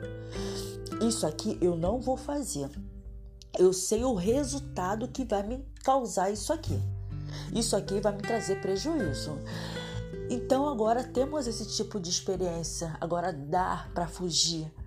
Isso 1.06 1.26
aqui 1.26 1.58
eu 1.60 1.76
não 1.76 2.00
vou 2.00 2.16
fazer. 2.16 2.70
Eu 3.58 3.74
sei 3.74 4.02
o 4.02 4.14
resultado 4.14 5.06
que 5.06 5.24
vai 5.26 5.42
me 5.42 5.62
causar 5.84 6.30
isso 6.30 6.50
aqui. 6.50 6.80
Isso 7.52 7.76
aqui 7.76 8.00
vai 8.00 8.14
me 8.14 8.22
trazer 8.22 8.58
prejuízo. 8.62 9.38
Então 10.30 10.66
agora 10.66 11.04
temos 11.04 11.46
esse 11.46 11.66
tipo 11.76 12.00
de 12.00 12.08
experiência. 12.08 12.96
Agora 13.00 13.32
dá 13.32 13.86
para 13.92 14.08
fugir? 14.08 14.79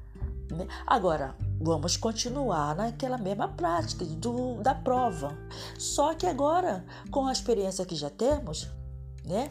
Agora, 0.85 1.35
vamos 1.59 1.97
continuar 1.97 2.75
naquela 2.75 3.17
mesma 3.17 3.47
prática 3.47 4.05
do, 4.05 4.61
da 4.61 4.75
prova. 4.75 5.37
Só 5.77 6.13
que 6.13 6.25
agora, 6.25 6.85
com 7.09 7.27
a 7.27 7.31
experiência 7.31 7.85
que 7.85 7.95
já 7.95 8.09
temos, 8.09 8.69
né? 9.25 9.49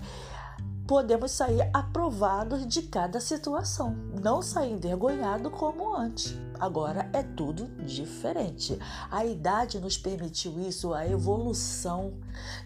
podemos 0.86 1.32
sair 1.32 1.70
aprovados 1.72 2.66
de 2.66 2.82
cada 2.82 3.20
situação, 3.20 3.96
não 4.22 4.42
sair 4.42 4.72
envergonhado 4.72 5.50
como 5.50 5.96
antes. 5.96 6.36
Agora 6.58 7.08
é 7.12 7.22
tudo 7.22 7.66
diferente. 7.84 8.78
A 9.10 9.24
idade 9.24 9.80
nos 9.80 9.96
permitiu 9.96 10.60
isso, 10.60 10.92
a 10.92 11.06
evolução, 11.06 12.12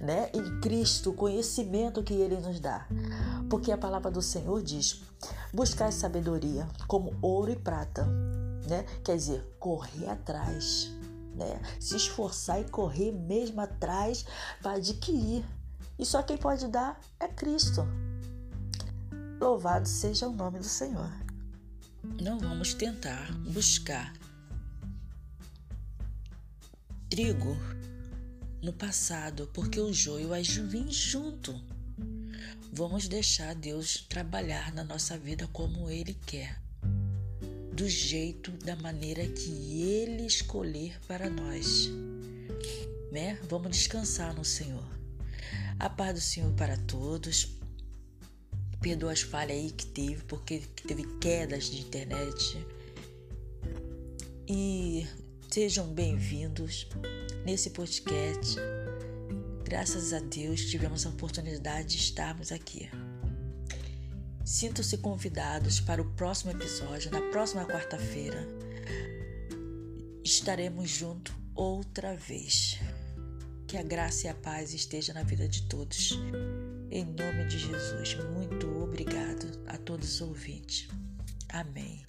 né, 0.01 0.29
em 0.35 0.61
Cristo, 0.61 1.11
o 1.11 1.15
conhecimento 1.15 2.03
que 2.03 2.15
ele 2.15 2.37
nos 2.37 2.61
dá. 2.61 2.87
Porque 3.49 3.71
a 3.71 3.79
palavra 3.79 4.11
do 4.11 4.23
Senhor 4.23 4.63
diz: 4.63 5.03
buscar 5.53 5.93
sabedoria 5.93 6.69
como 6.87 7.17
ouro 7.23 7.51
e 7.51 7.57
prata, 7.57 8.07
né? 8.69 8.85
Quer 9.05 9.17
dizer, 9.17 9.57
correr 9.59 10.09
atrás, 10.09 10.91
né? 11.35 11.61
Se 11.81 11.97
esforçar 11.97 12.61
e 12.61 12.65
correr 12.65 13.13
mesmo 13.13 13.61
atrás 13.61 14.25
para 14.61 14.77
adquirir. 14.77 15.45
E 15.99 16.05
só 16.05 16.23
quem 16.23 16.37
pode 16.37 16.67
dar 16.69 17.01
é 17.19 17.29
Cristo. 17.29 17.87
Louvado 19.41 19.89
seja 19.89 20.29
o 20.29 20.33
nome 20.33 20.59
do 20.59 20.65
Senhor. 20.65 21.11
Não 22.21 22.39
vamos 22.39 22.75
tentar 22.75 23.33
buscar 23.53 24.13
trigo 27.09 27.57
no 28.63 28.73
passado, 28.73 29.49
porque 29.53 29.81
o 29.81 29.93
joio 29.93 30.29
vai 30.29 30.43
vir 30.43 30.91
junto. 30.91 31.55
Vamos 32.73 33.09
deixar 33.09 33.55
Deus 33.55 34.07
trabalhar 34.09 34.73
na 34.75 34.85
nossa 34.85 35.17
vida 35.17 35.49
como 35.49 35.89
Ele 35.89 36.15
quer, 36.27 36.61
do 37.73 37.89
jeito, 37.89 38.51
da 38.53 38.77
maneira 38.77 39.27
que 39.27 39.83
Ele 39.83 40.27
escolher 40.27 41.01
para 41.07 41.31
nós. 41.31 41.89
Né? 43.11 43.39
Vamos 43.49 43.71
descansar 43.71 44.35
no 44.35 44.45
Senhor. 44.45 44.87
A 45.79 45.89
paz 45.89 46.15
do 46.15 46.21
Senhor 46.21 46.53
para 46.53 46.77
todos. 46.77 47.57
Perdoa 48.81 49.13
as 49.13 49.23
falhas 49.23 49.57
aí 49.57 49.71
que 49.71 49.87
teve, 49.87 50.23
porque 50.25 50.61
teve 50.87 51.05
quedas 51.19 51.71
de 51.71 51.81
internet. 51.81 52.67
E 54.49 55.07
sejam 55.51 55.89
bem-vindos 55.89 56.87
nesse 57.45 57.71
podcast. 57.71 58.57
Graças 59.69 60.13
a 60.13 60.21
Deus 60.21 60.61
tivemos 60.67 61.05
a 61.05 61.09
oportunidade 61.09 61.89
de 61.89 61.97
estarmos 61.97 62.53
aqui. 62.53 62.89
Sintam-se 64.45 64.99
convidados 64.99 65.81
para 65.81 66.01
o 66.01 66.05
próximo 66.13 66.53
episódio, 66.53 67.11
na 67.11 67.21
próxima 67.33 67.67
quarta-feira. 67.67 68.47
Estaremos 70.23 70.89
juntos 70.89 71.35
outra 71.53 72.15
vez. 72.15 72.79
Que 73.67 73.77
a 73.77 73.83
graça 73.83 74.29
e 74.29 74.31
a 74.31 74.35
paz 74.35 74.73
esteja 74.73 75.13
na 75.13 75.25
vida 75.25 75.49
de 75.49 75.63
todos. 75.63 76.13
Em 76.89 77.05
nome 77.05 77.49
de 77.49 77.59
Jesus, 77.59 78.15
muito 78.37 78.69
obrigado 78.81 79.65
a 79.67 79.77
todos 79.77 80.15
os 80.15 80.21
ouvintes. 80.21 80.87
Amém. 81.49 82.07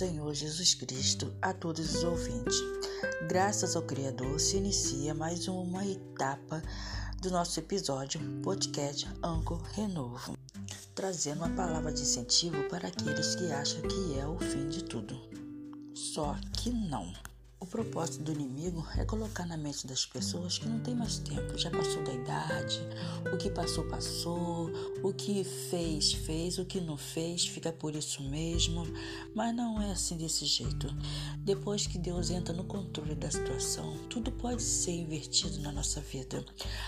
Senhor 0.00 0.32
Jesus 0.32 0.72
Cristo 0.72 1.30
a 1.42 1.52
todos 1.52 1.96
os 1.96 2.04
ouvintes. 2.04 2.56
Graças 3.28 3.76
ao 3.76 3.82
Criador, 3.82 4.40
se 4.40 4.56
inicia 4.56 5.12
mais 5.12 5.46
uma 5.46 5.84
etapa 5.84 6.62
do 7.20 7.30
nosso 7.30 7.60
episódio 7.60 8.18
podcast 8.42 9.06
Anco 9.22 9.56
Renovo, 9.74 10.38
trazendo 10.94 11.44
uma 11.44 11.54
palavra 11.54 11.92
de 11.92 12.00
incentivo 12.00 12.66
para 12.70 12.88
aqueles 12.88 13.34
que 13.34 13.52
acham 13.52 13.82
que 13.82 14.18
é 14.18 14.26
o 14.26 14.38
fim 14.38 14.70
de 14.70 14.84
tudo. 14.84 15.20
Só 15.94 16.34
que 16.54 16.70
não. 16.70 17.12
O 17.60 17.66
propósito 17.66 18.24
do 18.24 18.32
inimigo 18.32 18.82
é 18.96 19.04
colocar 19.04 19.44
na 19.44 19.58
mente 19.58 19.86
das 19.86 20.06
pessoas 20.06 20.56
que 20.56 20.66
não 20.66 20.80
tem 20.80 20.94
mais 20.94 21.18
tempo, 21.18 21.58
já 21.58 21.70
passou 21.70 22.02
da 22.04 22.14
idade, 22.14 22.80
o 23.32 23.36
que 23.36 23.50
passou, 23.50 23.84
passou, 23.84 24.70
o 25.02 25.12
que 25.12 25.44
fez, 25.44 26.12
fez, 26.12 26.58
o 26.58 26.64
que 26.64 26.80
não 26.80 26.96
fez, 26.96 27.46
fica 27.46 27.72
por 27.72 27.94
isso 27.94 28.22
mesmo. 28.22 28.84
Mas 29.34 29.54
não 29.54 29.80
é 29.80 29.92
assim 29.92 30.16
desse 30.16 30.46
jeito. 30.46 30.86
Depois 31.38 31.86
que 31.86 31.98
Deus 31.98 32.30
entra 32.30 32.54
no 32.54 32.64
controle 32.64 33.14
da 33.14 33.30
situação, 33.30 33.96
tudo 34.08 34.32
pode 34.32 34.62
ser 34.62 34.92
invertido 34.92 35.60
na 35.60 35.72
nossa 35.72 36.00
vida. 36.00 36.44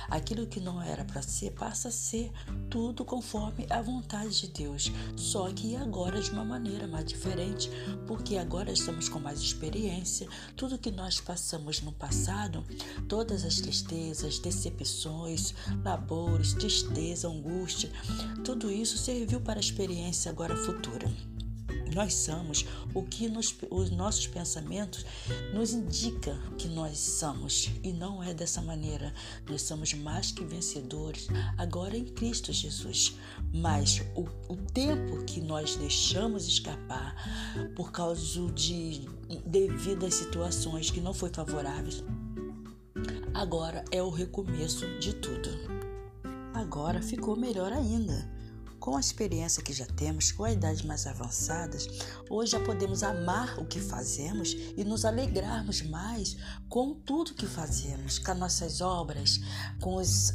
Aquilo 0.09 0.47
que 0.47 0.61
não 0.61 0.81
era 0.83 1.05
para 1.05 1.23
ser, 1.23 1.53
passa 1.53 1.89
a 1.89 1.93
ser 1.93 2.31
tudo 2.71 3.05
conforme 3.05 3.67
a 3.71 3.81
vontade 3.83 4.41
de 4.41 4.49
Deus. 4.49 4.91
Só 5.17 5.51
que 5.53 5.77
agora 5.77 6.21
de 6.21 6.31
uma 6.31 6.45
maneira 6.45 6.87
mais 6.87 7.05
diferente, 7.05 7.71
porque 8.07 8.37
agora 8.37 8.73
estamos 8.73 9.09
com 9.09 9.19
mais 9.19 9.41
experiência 9.41 10.29
tudo 10.57 10.79
que 10.79 10.91
nós 10.91 11.21
passamos 11.21 11.81
no 11.81 11.93
passado, 11.93 12.65
todas 13.09 13.45
as 13.45 13.57
tristezas, 13.57 14.39
decepções, 14.39 15.55
labores, 15.85 16.22
tristeza, 16.55 17.29
angústia, 17.29 17.91
tudo 18.45 18.71
isso 18.71 18.99
serviu 18.99 19.41
para 19.41 19.59
a 19.59 19.61
experiência 19.61 20.31
agora 20.31 20.57
futura. 20.57 21.11
Nós 21.95 22.15
somos 22.15 22.65
o 22.95 23.03
que 23.03 23.29
nos, 23.29 23.55
os 23.71 23.91
nossos 23.91 24.27
pensamentos 24.27 25.05
nos 25.53 25.73
indica 25.73 26.39
que 26.57 26.67
nós 26.69 26.99
somos 26.99 27.71
e 27.83 27.93
não 27.93 28.23
é 28.23 28.33
dessa 28.33 28.63
maneira. 28.63 29.13
Nós 29.49 29.63
somos 29.63 29.93
mais 29.93 30.33
que 30.33 30.45
vencedores 30.45 31.29
agora 31.59 31.97
em 31.97 32.07
Cristo 32.07 32.53
Jesus. 32.53 33.17
Mas 33.53 34.03
o, 34.15 34.27
o 34.51 34.57
tempo 34.57 35.23
que 35.25 35.41
nós 35.41 35.77
deixamos 35.77 36.47
escapar 36.47 37.15
por 37.77 37.93
causa 37.93 38.51
de 38.53 39.07
devido 39.45 40.07
às 40.07 40.15
situações 40.15 40.91
que 40.91 41.01
não 41.01 41.13
foi 41.13 41.31
favoráveis, 41.31 42.03
agora 43.35 43.85
é 43.91 44.03
o 44.03 44.09
recomeço 44.09 44.87
de 44.99 45.15
tudo. 45.15 45.62
Agora 46.73 47.03
ficou 47.03 47.37
melhor 47.37 47.71
ainda 47.71 48.27
com 48.81 48.97
a 48.97 49.01
experiência 49.01 49.63
que 49.63 49.75
já 49.75 49.85
temos, 49.85 50.33
com 50.33 50.43
a 50.43 50.53
idade 50.53 50.87
mais 50.87 51.07
avançadas, 51.07 51.87
hoje 52.31 52.53
já 52.53 52.61
podemos 52.61 53.03
amar 53.03 53.59
o 53.59 53.67
que 53.67 53.79
fazemos 53.79 54.57
e 54.75 54.83
nos 54.83 55.05
alegrarmos 55.05 55.83
mais 55.83 56.35
com 56.71 56.95
tudo 56.95 57.35
que 57.35 57.45
fazemos, 57.45 58.19
com 58.19 58.33
as 58.33 58.39
nossas 58.39 58.81
obras, 58.81 59.39
com 59.83 59.97
os, 59.97 60.33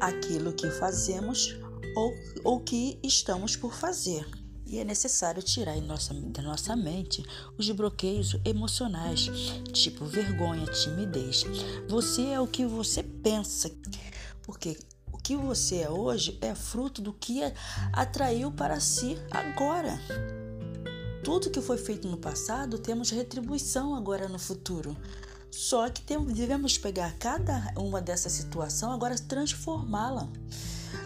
aquilo 0.00 0.54
que 0.54 0.70
fazemos 0.70 1.54
ou 1.94 2.14
o 2.42 2.60
que 2.60 2.98
estamos 3.04 3.54
por 3.54 3.74
fazer. 3.74 4.26
E 4.64 4.78
é 4.78 4.84
necessário 4.84 5.42
tirar 5.42 5.76
nossa, 5.82 6.14
da 6.14 6.40
nossa 6.40 6.74
mente 6.74 7.22
os 7.58 7.70
bloqueios 7.70 8.38
emocionais, 8.42 9.28
tipo 9.74 10.06
vergonha, 10.06 10.64
timidez. 10.64 11.44
Você 11.90 12.22
é 12.28 12.40
o 12.40 12.46
que 12.46 12.64
você 12.64 13.02
pensa. 13.02 13.70
Porque 14.42 14.76
que 15.22 15.36
você 15.36 15.78
é 15.78 15.90
hoje 15.90 16.38
é 16.40 16.54
fruto 16.54 17.00
do 17.00 17.12
que 17.12 17.40
atraiu 17.92 18.50
para 18.50 18.80
si 18.80 19.18
agora. 19.30 19.98
Tudo 21.22 21.50
que 21.50 21.60
foi 21.60 21.76
feito 21.76 22.08
no 22.08 22.16
passado 22.16 22.78
temos 22.78 23.10
retribuição 23.10 23.94
agora 23.94 24.28
no 24.28 24.38
futuro. 24.38 24.96
Só 25.50 25.88
que 25.90 26.00
temos, 26.00 26.32
devemos 26.32 26.78
pegar 26.78 27.12
cada 27.18 27.72
uma 27.76 28.00
dessa 28.00 28.28
situação 28.28 28.92
agora 28.92 29.16
transformá-la, 29.16 30.28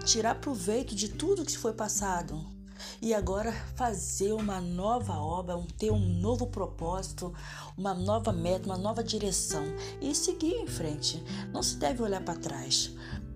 tirar 0.05 0.37
proveito 0.37 0.95
de 0.95 1.09
tudo 1.09 1.45
que 1.45 1.57
foi 1.57 1.73
passado 1.73 2.55
e 3.01 3.13
agora 3.13 3.53
fazer 3.75 4.33
uma 4.33 4.61
nova 4.61 5.15
obra, 5.15 5.61
ter 5.79 5.91
um 5.91 5.99
novo 5.99 6.47
propósito, 6.47 7.35
uma 7.77 7.95
nova 7.95 8.33
meta, 8.33 8.67
uma 8.67 8.79
nova 8.79 9.03
direção 9.03 9.65
e 10.01 10.15
seguir 10.15 10.55
em 10.55 10.67
frente. 10.67 11.23
Não 11.53 11.63
se 11.63 11.77
deve 11.77 12.03
olhar 12.03 12.23
para 12.23 12.39
trás. 12.39 12.93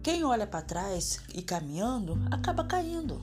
Quem 0.09 0.25
olha 0.25 0.47
para 0.47 0.63
trás 0.63 1.21
e 1.35 1.43
caminhando 1.43 2.19
acaba 2.31 2.65
caindo. 2.65 3.21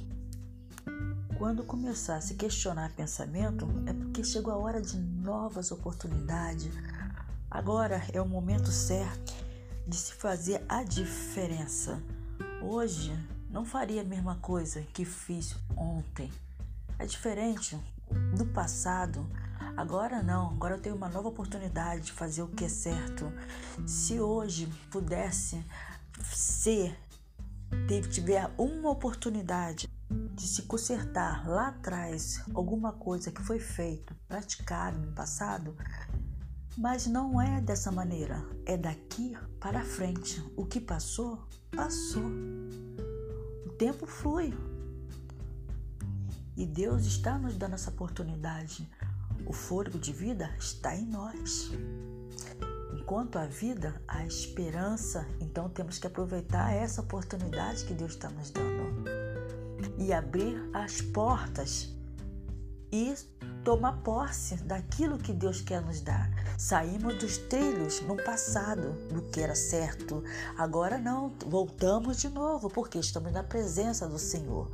Quando 1.35 1.63
começar 1.63 2.17
a 2.17 2.21
se 2.21 2.35
questionar 2.35 2.91
pensamento, 2.91 3.67
é 3.87 3.91
porque 3.91 4.23
chegou 4.23 4.53
a 4.53 4.57
hora 4.57 4.79
de 4.79 4.95
novas 4.95 5.71
oportunidades. 5.71 6.71
Agora 7.49 8.03
é 8.13 8.21
o 8.21 8.27
momento 8.27 8.69
certo 8.69 9.33
de 9.87 9.95
se 9.95 10.13
fazer 10.13 10.63
a 10.69 10.83
diferença. 10.83 11.99
Hoje 12.61 13.17
não 13.49 13.65
faria 13.65 14.01
a 14.01 14.05
mesma 14.05 14.35
coisa 14.35 14.83
que 14.93 15.05
fiz 15.05 15.55
ontem. 15.75 16.31
É 16.99 17.07
diferente 17.07 17.79
do 18.37 18.45
passado. 18.45 19.27
Agora 19.75 20.21
não, 20.21 20.51
agora 20.51 20.75
eu 20.75 20.79
tenho 20.79 20.95
uma 20.95 21.09
nova 21.09 21.29
oportunidade 21.29 22.03
de 22.03 22.11
fazer 22.11 22.43
o 22.43 22.47
que 22.47 22.65
é 22.65 22.69
certo. 22.69 23.33
Se 23.87 24.19
hoje 24.19 24.71
pudesse 24.91 25.65
se 26.31 26.95
tiver 28.09 28.49
uma 28.57 28.89
oportunidade 28.89 29.89
de 30.09 30.47
se 30.47 30.63
consertar 30.63 31.47
lá 31.47 31.67
atrás 31.67 32.41
alguma 32.53 32.93
coisa 32.93 33.31
que 33.31 33.41
foi 33.41 33.59
feito, 33.59 34.15
praticado 34.27 34.97
no 34.99 35.11
passado, 35.13 35.75
mas 36.77 37.07
não 37.07 37.41
é 37.41 37.61
dessa 37.61 37.91
maneira, 37.91 38.43
é 38.65 38.77
daqui 38.77 39.37
para 39.59 39.83
frente. 39.83 40.43
O 40.55 40.65
que 40.65 40.79
passou, 40.79 41.47
passou. 41.71 42.25
O 43.65 43.69
tempo 43.77 44.05
flui. 44.05 44.53
E 46.57 46.65
Deus 46.65 47.05
está 47.05 47.37
nos 47.37 47.55
dando 47.55 47.75
essa 47.75 47.89
oportunidade. 47.89 48.89
O 49.45 49.53
fôlego 49.53 49.99
de 49.99 50.11
vida 50.11 50.53
está 50.57 50.95
em 50.95 51.05
nós. 51.05 51.71
Enquanto 53.05 53.37
a 53.37 53.45
vida, 53.45 54.01
a 54.07 54.25
esperança, 54.25 55.27
então 55.39 55.69
temos 55.69 55.99
que 55.99 56.07
aproveitar 56.07 56.73
essa 56.73 57.01
oportunidade 57.01 57.85
que 57.85 57.93
Deus 57.93 58.13
está 58.13 58.31
nos 58.31 58.49
dando 58.49 59.05
e 59.99 60.11
abrir 60.11 60.57
as 60.73 61.01
portas 61.01 61.95
e 62.91 63.13
tomar 63.65 63.93
posse 64.03 64.57
daquilo 64.57 65.17
que 65.17 65.33
Deus 65.33 65.59
quer 65.59 65.81
nos 65.81 65.99
dar. 65.99 66.29
Saímos 66.55 67.15
dos 67.15 67.39
trilhos 67.39 67.99
no 68.01 68.15
passado, 68.15 68.91
do 69.11 69.23
que 69.23 69.41
era 69.41 69.55
certo. 69.55 70.23
Agora 70.55 70.99
não, 70.99 71.33
voltamos 71.47 72.17
de 72.17 72.29
novo, 72.29 72.69
porque 72.69 72.99
estamos 72.99 73.33
na 73.33 73.43
presença 73.43 74.07
do 74.07 74.19
Senhor. 74.19 74.69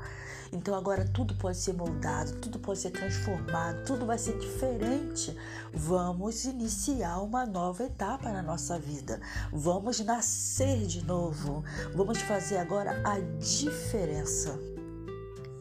Então 0.52 0.76
agora 0.76 1.06
tudo 1.06 1.34
pode 1.36 1.58
ser 1.58 1.72
moldado, 1.72 2.34
tudo 2.42 2.60
pode 2.60 2.80
ser 2.80 2.92
transformado, 2.92 3.86
tudo 3.86 4.06
vai 4.06 4.18
ser 4.18 4.38
diferente. 4.38 5.34
Vamos 5.74 6.44
iniciar 6.44 7.20
uma 7.20 7.46
nova 7.46 7.86
etapa 7.86 8.30
na 8.30 8.42
nossa 8.42 8.78
vida. 8.78 9.22
Vamos 9.54 10.02
nascer 10.02 10.86
de 10.86 11.02
novo. 11.06 11.64
Vamos 11.96 12.18
fazer 12.18 12.58
agora 12.58 13.02
a 13.08 13.18
diferença. 13.40 14.60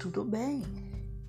Tudo 0.00 0.24
bem 0.24 0.64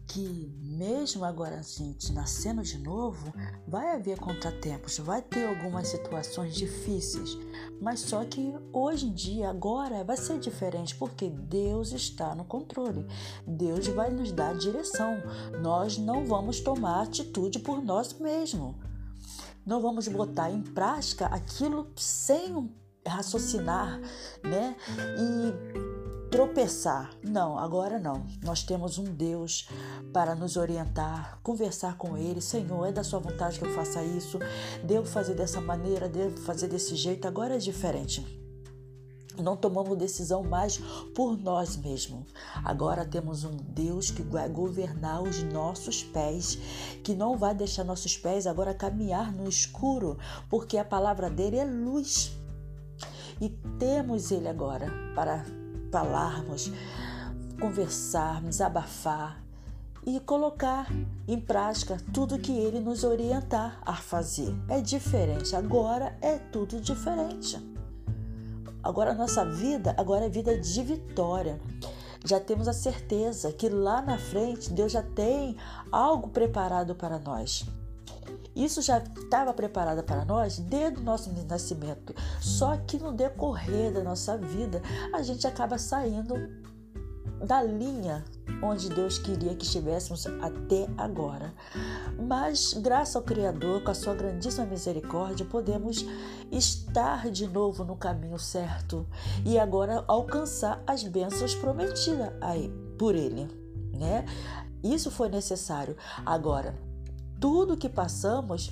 que 0.08 0.52
mesmo 0.82 1.24
agora 1.24 1.60
a 1.60 1.62
gente 1.62 2.12
nascendo 2.12 2.64
de 2.64 2.80
novo, 2.80 3.32
vai 3.68 3.94
haver 3.94 4.20
contratempos, 4.20 4.98
vai 4.98 5.22
ter 5.22 5.46
algumas 5.46 5.90
situações 5.90 6.56
difíceis, 6.56 7.38
mas 7.80 8.00
só 8.00 8.26
que 8.26 8.52
hoje 8.74 9.06
em 9.06 9.14
dia, 9.14 9.52
agora, 9.52 10.04
vai 10.04 10.18
ser 10.18 10.40
diferente 10.40 10.96
porque 10.96 11.30
Deus 11.30 11.92
está 11.92 12.34
no 12.34 12.44
controle. 12.44 13.06
Deus 13.46 13.86
vai 13.90 14.10
nos 14.10 14.32
dar 14.32 14.56
direção. 14.56 15.22
Nós 15.62 16.00
não 16.00 16.26
vamos 16.26 16.60
tomar 16.60 17.04
atitude 17.04 17.60
por 17.60 17.84
nós 17.84 18.14
mesmos. 18.14 18.76
Não 19.64 19.84
vamos 19.84 20.08
botar 20.08 20.50
em 20.50 20.64
prática 20.64 21.28
aquilo 21.28 21.92
sem 21.96 22.74
raciocinar, 23.06 24.02
né? 24.44 24.76
E 24.98 25.91
tropeçar. 26.32 27.12
Não, 27.22 27.60
agora 27.60 28.00
não. 28.00 28.26
Nós 28.44 28.64
temos 28.64 28.98
um 28.98 29.04
Deus 29.04 29.68
para 30.14 30.34
nos 30.34 30.56
orientar, 30.56 31.40
conversar 31.44 31.98
com 31.98 32.18
Ele. 32.18 32.40
Senhor, 32.40 32.88
é 32.88 32.92
da 32.92 33.04
Sua 33.04 33.20
vontade 33.20 33.60
que 33.60 33.66
eu 33.66 33.74
faça 33.76 34.02
isso. 34.02 34.40
Devo 34.84 35.06
fazer 35.06 35.36
dessa 35.36 35.60
maneira, 35.60 36.08
devo 36.08 36.38
fazer 36.38 36.70
desse 36.70 36.96
jeito. 36.96 37.28
Agora 37.28 37.56
é 37.56 37.58
diferente. 37.58 38.26
Não 39.38 39.56
tomamos 39.58 39.98
decisão 39.98 40.44
mais 40.44 40.78
por 41.16 41.38
nós 41.38 41.76
mesmos. 41.76 42.26
Agora 42.64 43.06
temos 43.06 43.44
um 43.44 43.56
Deus 43.56 44.10
que 44.10 44.22
vai 44.22 44.48
governar 44.48 45.22
os 45.22 45.44
nossos 45.44 46.04
pés, 46.04 46.58
que 47.04 47.14
não 47.14 47.38
vai 47.38 47.54
deixar 47.54 47.84
nossos 47.84 48.18
pés 48.18 48.46
agora 48.46 48.74
caminhar 48.74 49.34
no 49.34 49.48
escuro, 49.48 50.18
porque 50.50 50.78
a 50.78 50.86
palavra 50.86 51.30
dele 51.30 51.58
é 51.58 51.66
luz. 51.66 52.32
E 53.40 53.50
temos 53.80 54.32
ele 54.32 54.48
agora 54.48 54.88
para 55.16 55.44
falarmos, 55.92 56.72
conversarmos, 57.60 58.62
abafar 58.62 59.44
e 60.06 60.20
colocar 60.22 60.88
em 61.28 61.40
prática 61.40 61.98
tudo 62.14 62.40
que 62.40 62.52
ele 62.52 62.80
nos 62.80 63.04
orientar 63.04 63.80
a 63.86 63.94
fazer. 63.94 64.56
É 64.68 64.82
diferente, 64.82 65.56
agora 65.56 66.18
é 66.22 66.38
tudo 66.38 66.80
diferente. 66.80 67.60
Agora 68.82 69.12
a 69.12 69.16
nossa 69.16 69.46
vida, 69.46 69.94
agora 69.98 70.26
é 70.26 70.30
vida 70.30 70.58
de 70.58 70.82
vitória. 70.82 71.62
Já 72.26 72.40
temos 72.40 72.68
a 72.68 72.74
certeza 72.74 73.52
que 73.52 73.70
lá 73.70 74.02
na 74.02 74.18
frente 74.18 74.72
Deus 74.72 74.92
já 74.92 75.04
tem 75.04 75.56
algo 75.92 76.30
preparado 76.30 76.96
para 76.96 77.20
nós. 77.20 77.66
Isso 78.56 78.82
já 78.82 78.98
estava 79.00 79.54
preparado 79.54 80.04
para 80.04 80.26
nós 80.26 80.60
desde 80.60 81.00
o 81.00 81.04
nosso 81.04 81.32
nascimento. 81.48 82.14
Só 82.40 82.78
que 82.78 82.98
no 82.98 83.14
decorrer 83.14 83.94
da 83.94 84.04
nossa 84.04 84.38
vida, 84.38 84.82
a 85.14 85.22
gente 85.22 85.48
acaba 85.48 85.78
saindo 85.78 86.36
da 87.46 87.62
linha 87.64 88.24
onde 88.62 88.90
Deus 88.90 89.18
queria 89.18 89.56
que 89.56 89.66
estivéssemos 89.66 90.28
até 90.28 90.88
agora. 90.98 91.54
Mas, 92.20 92.74
graças 92.74 93.16
ao 93.16 93.24
Criador, 93.24 93.84
com 93.84 93.92
a 93.92 93.96
sua 93.96 94.14
grandíssima 94.14 94.66
misericórdia, 94.66 95.46
podemos 95.46 96.06
estar 96.52 97.30
de 97.32 97.48
novo 97.48 97.84
no 97.84 97.96
caminho 97.96 98.38
certo 98.38 99.08
e 99.46 99.58
agora 99.58 100.04
alcançar 100.08 100.84
as 100.86 101.04
bênçãos 101.04 101.56
prometidas 101.56 102.32
por 102.98 103.16
Ele, 103.16 103.50
né? 103.94 104.26
Isso 104.84 105.10
foi 105.10 105.30
necessário. 105.30 105.96
Agora, 106.26 106.76
tudo 107.42 107.76
que 107.76 107.90
passamos 107.90 108.72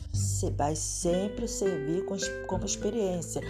vai 0.56 0.76
sempre 0.76 1.48
servir 1.48 2.06
como 2.46 2.66
experiência. 2.66 3.42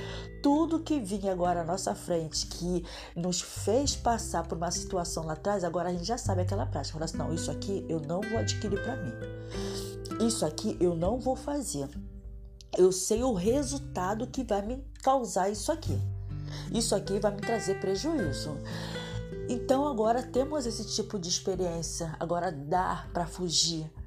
Tudo 0.41 0.79
que 0.79 0.97
vinha 0.97 1.33
agora 1.33 1.61
à 1.61 1.65
nossa 1.65 1.93
frente, 1.93 2.47
que 2.47 2.85
nos 3.17 3.41
fez 3.41 3.97
passar 3.97 4.47
por 4.47 4.57
uma 4.57 4.71
situação 4.71 5.25
lá 5.25 5.33
atrás, 5.33 5.65
agora 5.65 5.89
a 5.89 5.91
gente 5.91 6.05
já 6.05 6.17
sabe 6.17 6.43
aquela 6.43 6.65
prática. 6.65 6.93
Fala 6.93 7.03
assim, 7.03 7.17
não, 7.17 7.33
isso 7.33 7.51
aqui 7.51 7.85
eu 7.89 7.99
não 7.99 8.21
vou 8.21 8.39
adquirir 8.39 8.81
para 8.81 8.95
mim. 8.95 9.11
Isso 10.25 10.45
aqui 10.45 10.77
eu 10.79 10.95
não 10.95 11.19
vou 11.19 11.35
fazer. 11.35 11.89
Eu 12.77 12.93
sei 12.93 13.21
o 13.21 13.33
resultado 13.33 14.25
que 14.25 14.43
vai 14.45 14.61
me 14.61 14.81
causar 15.03 15.49
isso 15.49 15.69
aqui. 15.69 15.99
Isso 16.71 16.95
aqui 16.95 17.19
vai 17.19 17.33
me 17.33 17.41
trazer 17.41 17.77
prejuízo. 17.81 18.57
Então 19.49 19.85
agora 19.85 20.23
temos 20.23 20.65
esse 20.65 20.85
tipo 20.95 21.19
de 21.19 21.27
experiência. 21.27 22.15
Agora 22.19 22.51
dá 22.51 23.05
para 23.13 23.27
fugir? 23.27 23.98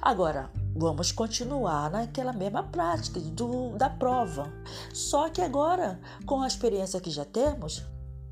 Agora, 0.00 0.50
vamos 0.74 1.12
continuar 1.12 1.90
naquela 1.90 2.32
mesma 2.32 2.62
prática 2.62 3.20
do, 3.20 3.76
da 3.76 3.90
prova. 3.90 4.52
Só 4.92 5.28
que 5.28 5.40
agora, 5.40 6.00
com 6.24 6.42
a 6.42 6.46
experiência 6.46 7.00
que 7.00 7.10
já 7.10 7.24
temos, 7.24 7.84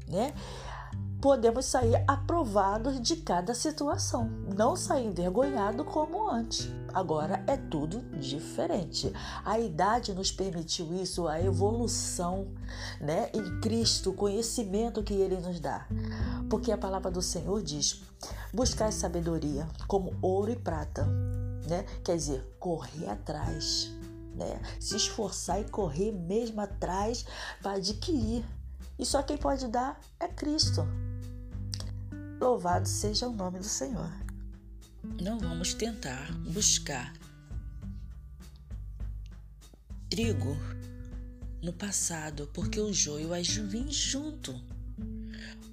né? 0.09 0.33
podemos 1.21 1.67
sair 1.67 2.05
aprovados 2.07 3.01
de 3.01 3.17
cada 3.17 3.55
situação, 3.55 4.31
não 4.57 4.77
sair 4.77 5.07
envergonhado 5.07 5.85
como 5.85 6.31
antes. 6.31 6.71
Agora 6.93 7.43
é 7.47 7.57
tudo 7.57 8.01
diferente. 8.19 9.13
A 9.45 9.59
idade 9.59 10.15
nos 10.15 10.31
permitiu 10.31 10.95
isso, 10.95 11.27
a 11.27 11.41
evolução, 11.41 12.49
né, 13.01 13.29
em 13.35 13.61
Cristo, 13.61 14.11
o 14.11 14.15
conhecimento 14.15 15.03
que 15.03 15.15
ele 15.15 15.37
nos 15.37 15.61
dá. 15.61 15.87
Porque 16.49 16.71
a 16.71 16.79
palavra 16.79 17.11
do 17.11 17.23
Senhor 17.23 17.63
diz: 17.63 18.03
buscar 18.53 18.93
sabedoria 18.93 19.69
como 19.87 20.17
ouro 20.23 20.51
e 20.51 20.57
prata, 20.57 21.07
né? 21.69 21.85
Quer 22.05 22.17
dizer, 22.17 22.57
correr 22.59 23.09
atrás, 23.09 23.91
né? 24.35 24.61
Se 24.81 24.97
esforçar 24.97 25.61
e 25.61 25.65
correr 25.65 26.13
mesmo 26.13 26.61
atrás 26.61 27.25
para 27.63 27.77
adquirir. 27.77 28.45
E 28.99 29.05
só 29.05 29.23
quem 29.23 29.37
pode 29.37 29.67
dar 29.69 30.01
é 30.19 30.29
Cristo. 30.29 30.87
Louvado 32.41 32.89
seja 32.89 33.29
o 33.29 33.33
nome 33.33 33.59
do 33.59 33.65
Senhor. 33.65 34.11
Não 35.21 35.39
vamos 35.39 35.75
tentar 35.75 36.33
buscar 36.53 37.13
trigo 40.09 40.57
no 41.63 41.73
passado, 41.73 42.49
porque 42.53 42.81
o 42.81 42.93
joio 42.93 43.29
vai 43.29 43.43
vir 43.43 43.91
junto. 43.91 44.55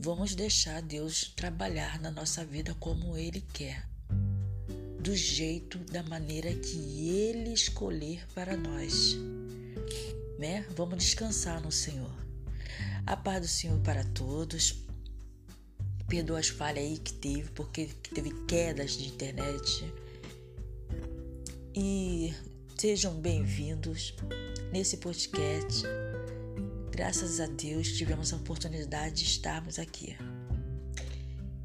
Vamos 0.04 0.36
deixar 0.36 0.82
Deus 0.82 1.32
trabalhar 1.34 1.98
na 2.02 2.12
nossa 2.12 2.44
vida 2.44 2.76
como 2.78 3.16
Ele 3.16 3.40
quer, 3.54 3.88
do 5.00 5.16
jeito, 5.16 5.78
da 5.78 6.04
maneira 6.04 6.54
que 6.54 7.08
Ele 7.08 7.54
escolher 7.54 8.28
para 8.36 8.58
nós. 8.58 9.16
Né? 10.38 10.66
Vamos 10.76 10.98
descansar 10.98 11.62
no 11.62 11.72
Senhor. 11.72 12.14
A 13.06 13.16
paz 13.16 13.40
do 13.40 13.48
Senhor 13.48 13.80
para 13.80 14.04
todos. 14.04 14.84
Perdoa 16.10 16.40
as 16.40 16.50
falhas 16.50 16.84
aí 16.84 16.98
que 16.98 17.14
teve, 17.14 17.50
porque 17.52 17.86
teve 18.14 18.34
quedas 18.46 18.98
de 18.98 19.08
internet. 19.08 19.94
E 21.74 22.34
sejam 22.78 23.16
bem-vindos 23.22 24.14
nesse 24.70 24.98
podcast. 24.98 25.84
Graças 26.94 27.40
a 27.40 27.48
Deus 27.48 27.88
tivemos 27.94 28.32
a 28.32 28.36
oportunidade 28.36 29.16
de 29.16 29.24
estarmos 29.24 29.80
aqui. 29.80 30.16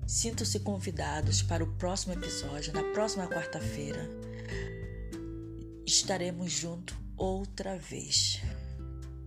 Sintam-se 0.06 0.60
convidados 0.60 1.42
para 1.42 1.62
o 1.62 1.74
próximo 1.74 2.14
episódio, 2.14 2.72
na 2.72 2.82
próxima 2.94 3.28
quarta-feira. 3.28 4.08
Estaremos 5.84 6.50
juntos 6.50 6.96
outra 7.14 7.76
vez. 7.76 8.40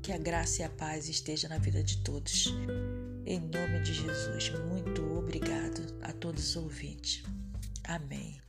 Que 0.01 0.11
a 0.11 0.17
graça 0.17 0.63
e 0.63 0.65
a 0.65 0.69
paz 0.69 1.07
esteja 1.07 1.47
na 1.47 1.59
vida 1.59 1.83
de 1.83 1.97
todos. 1.97 2.47
Em 3.23 3.39
nome 3.39 3.83
de 3.83 3.93
Jesus, 3.93 4.49
muito 4.71 5.03
obrigado 5.15 5.99
a 6.01 6.11
todos 6.11 6.49
os 6.49 6.55
ouvintes. 6.55 7.21
Amém. 7.83 8.41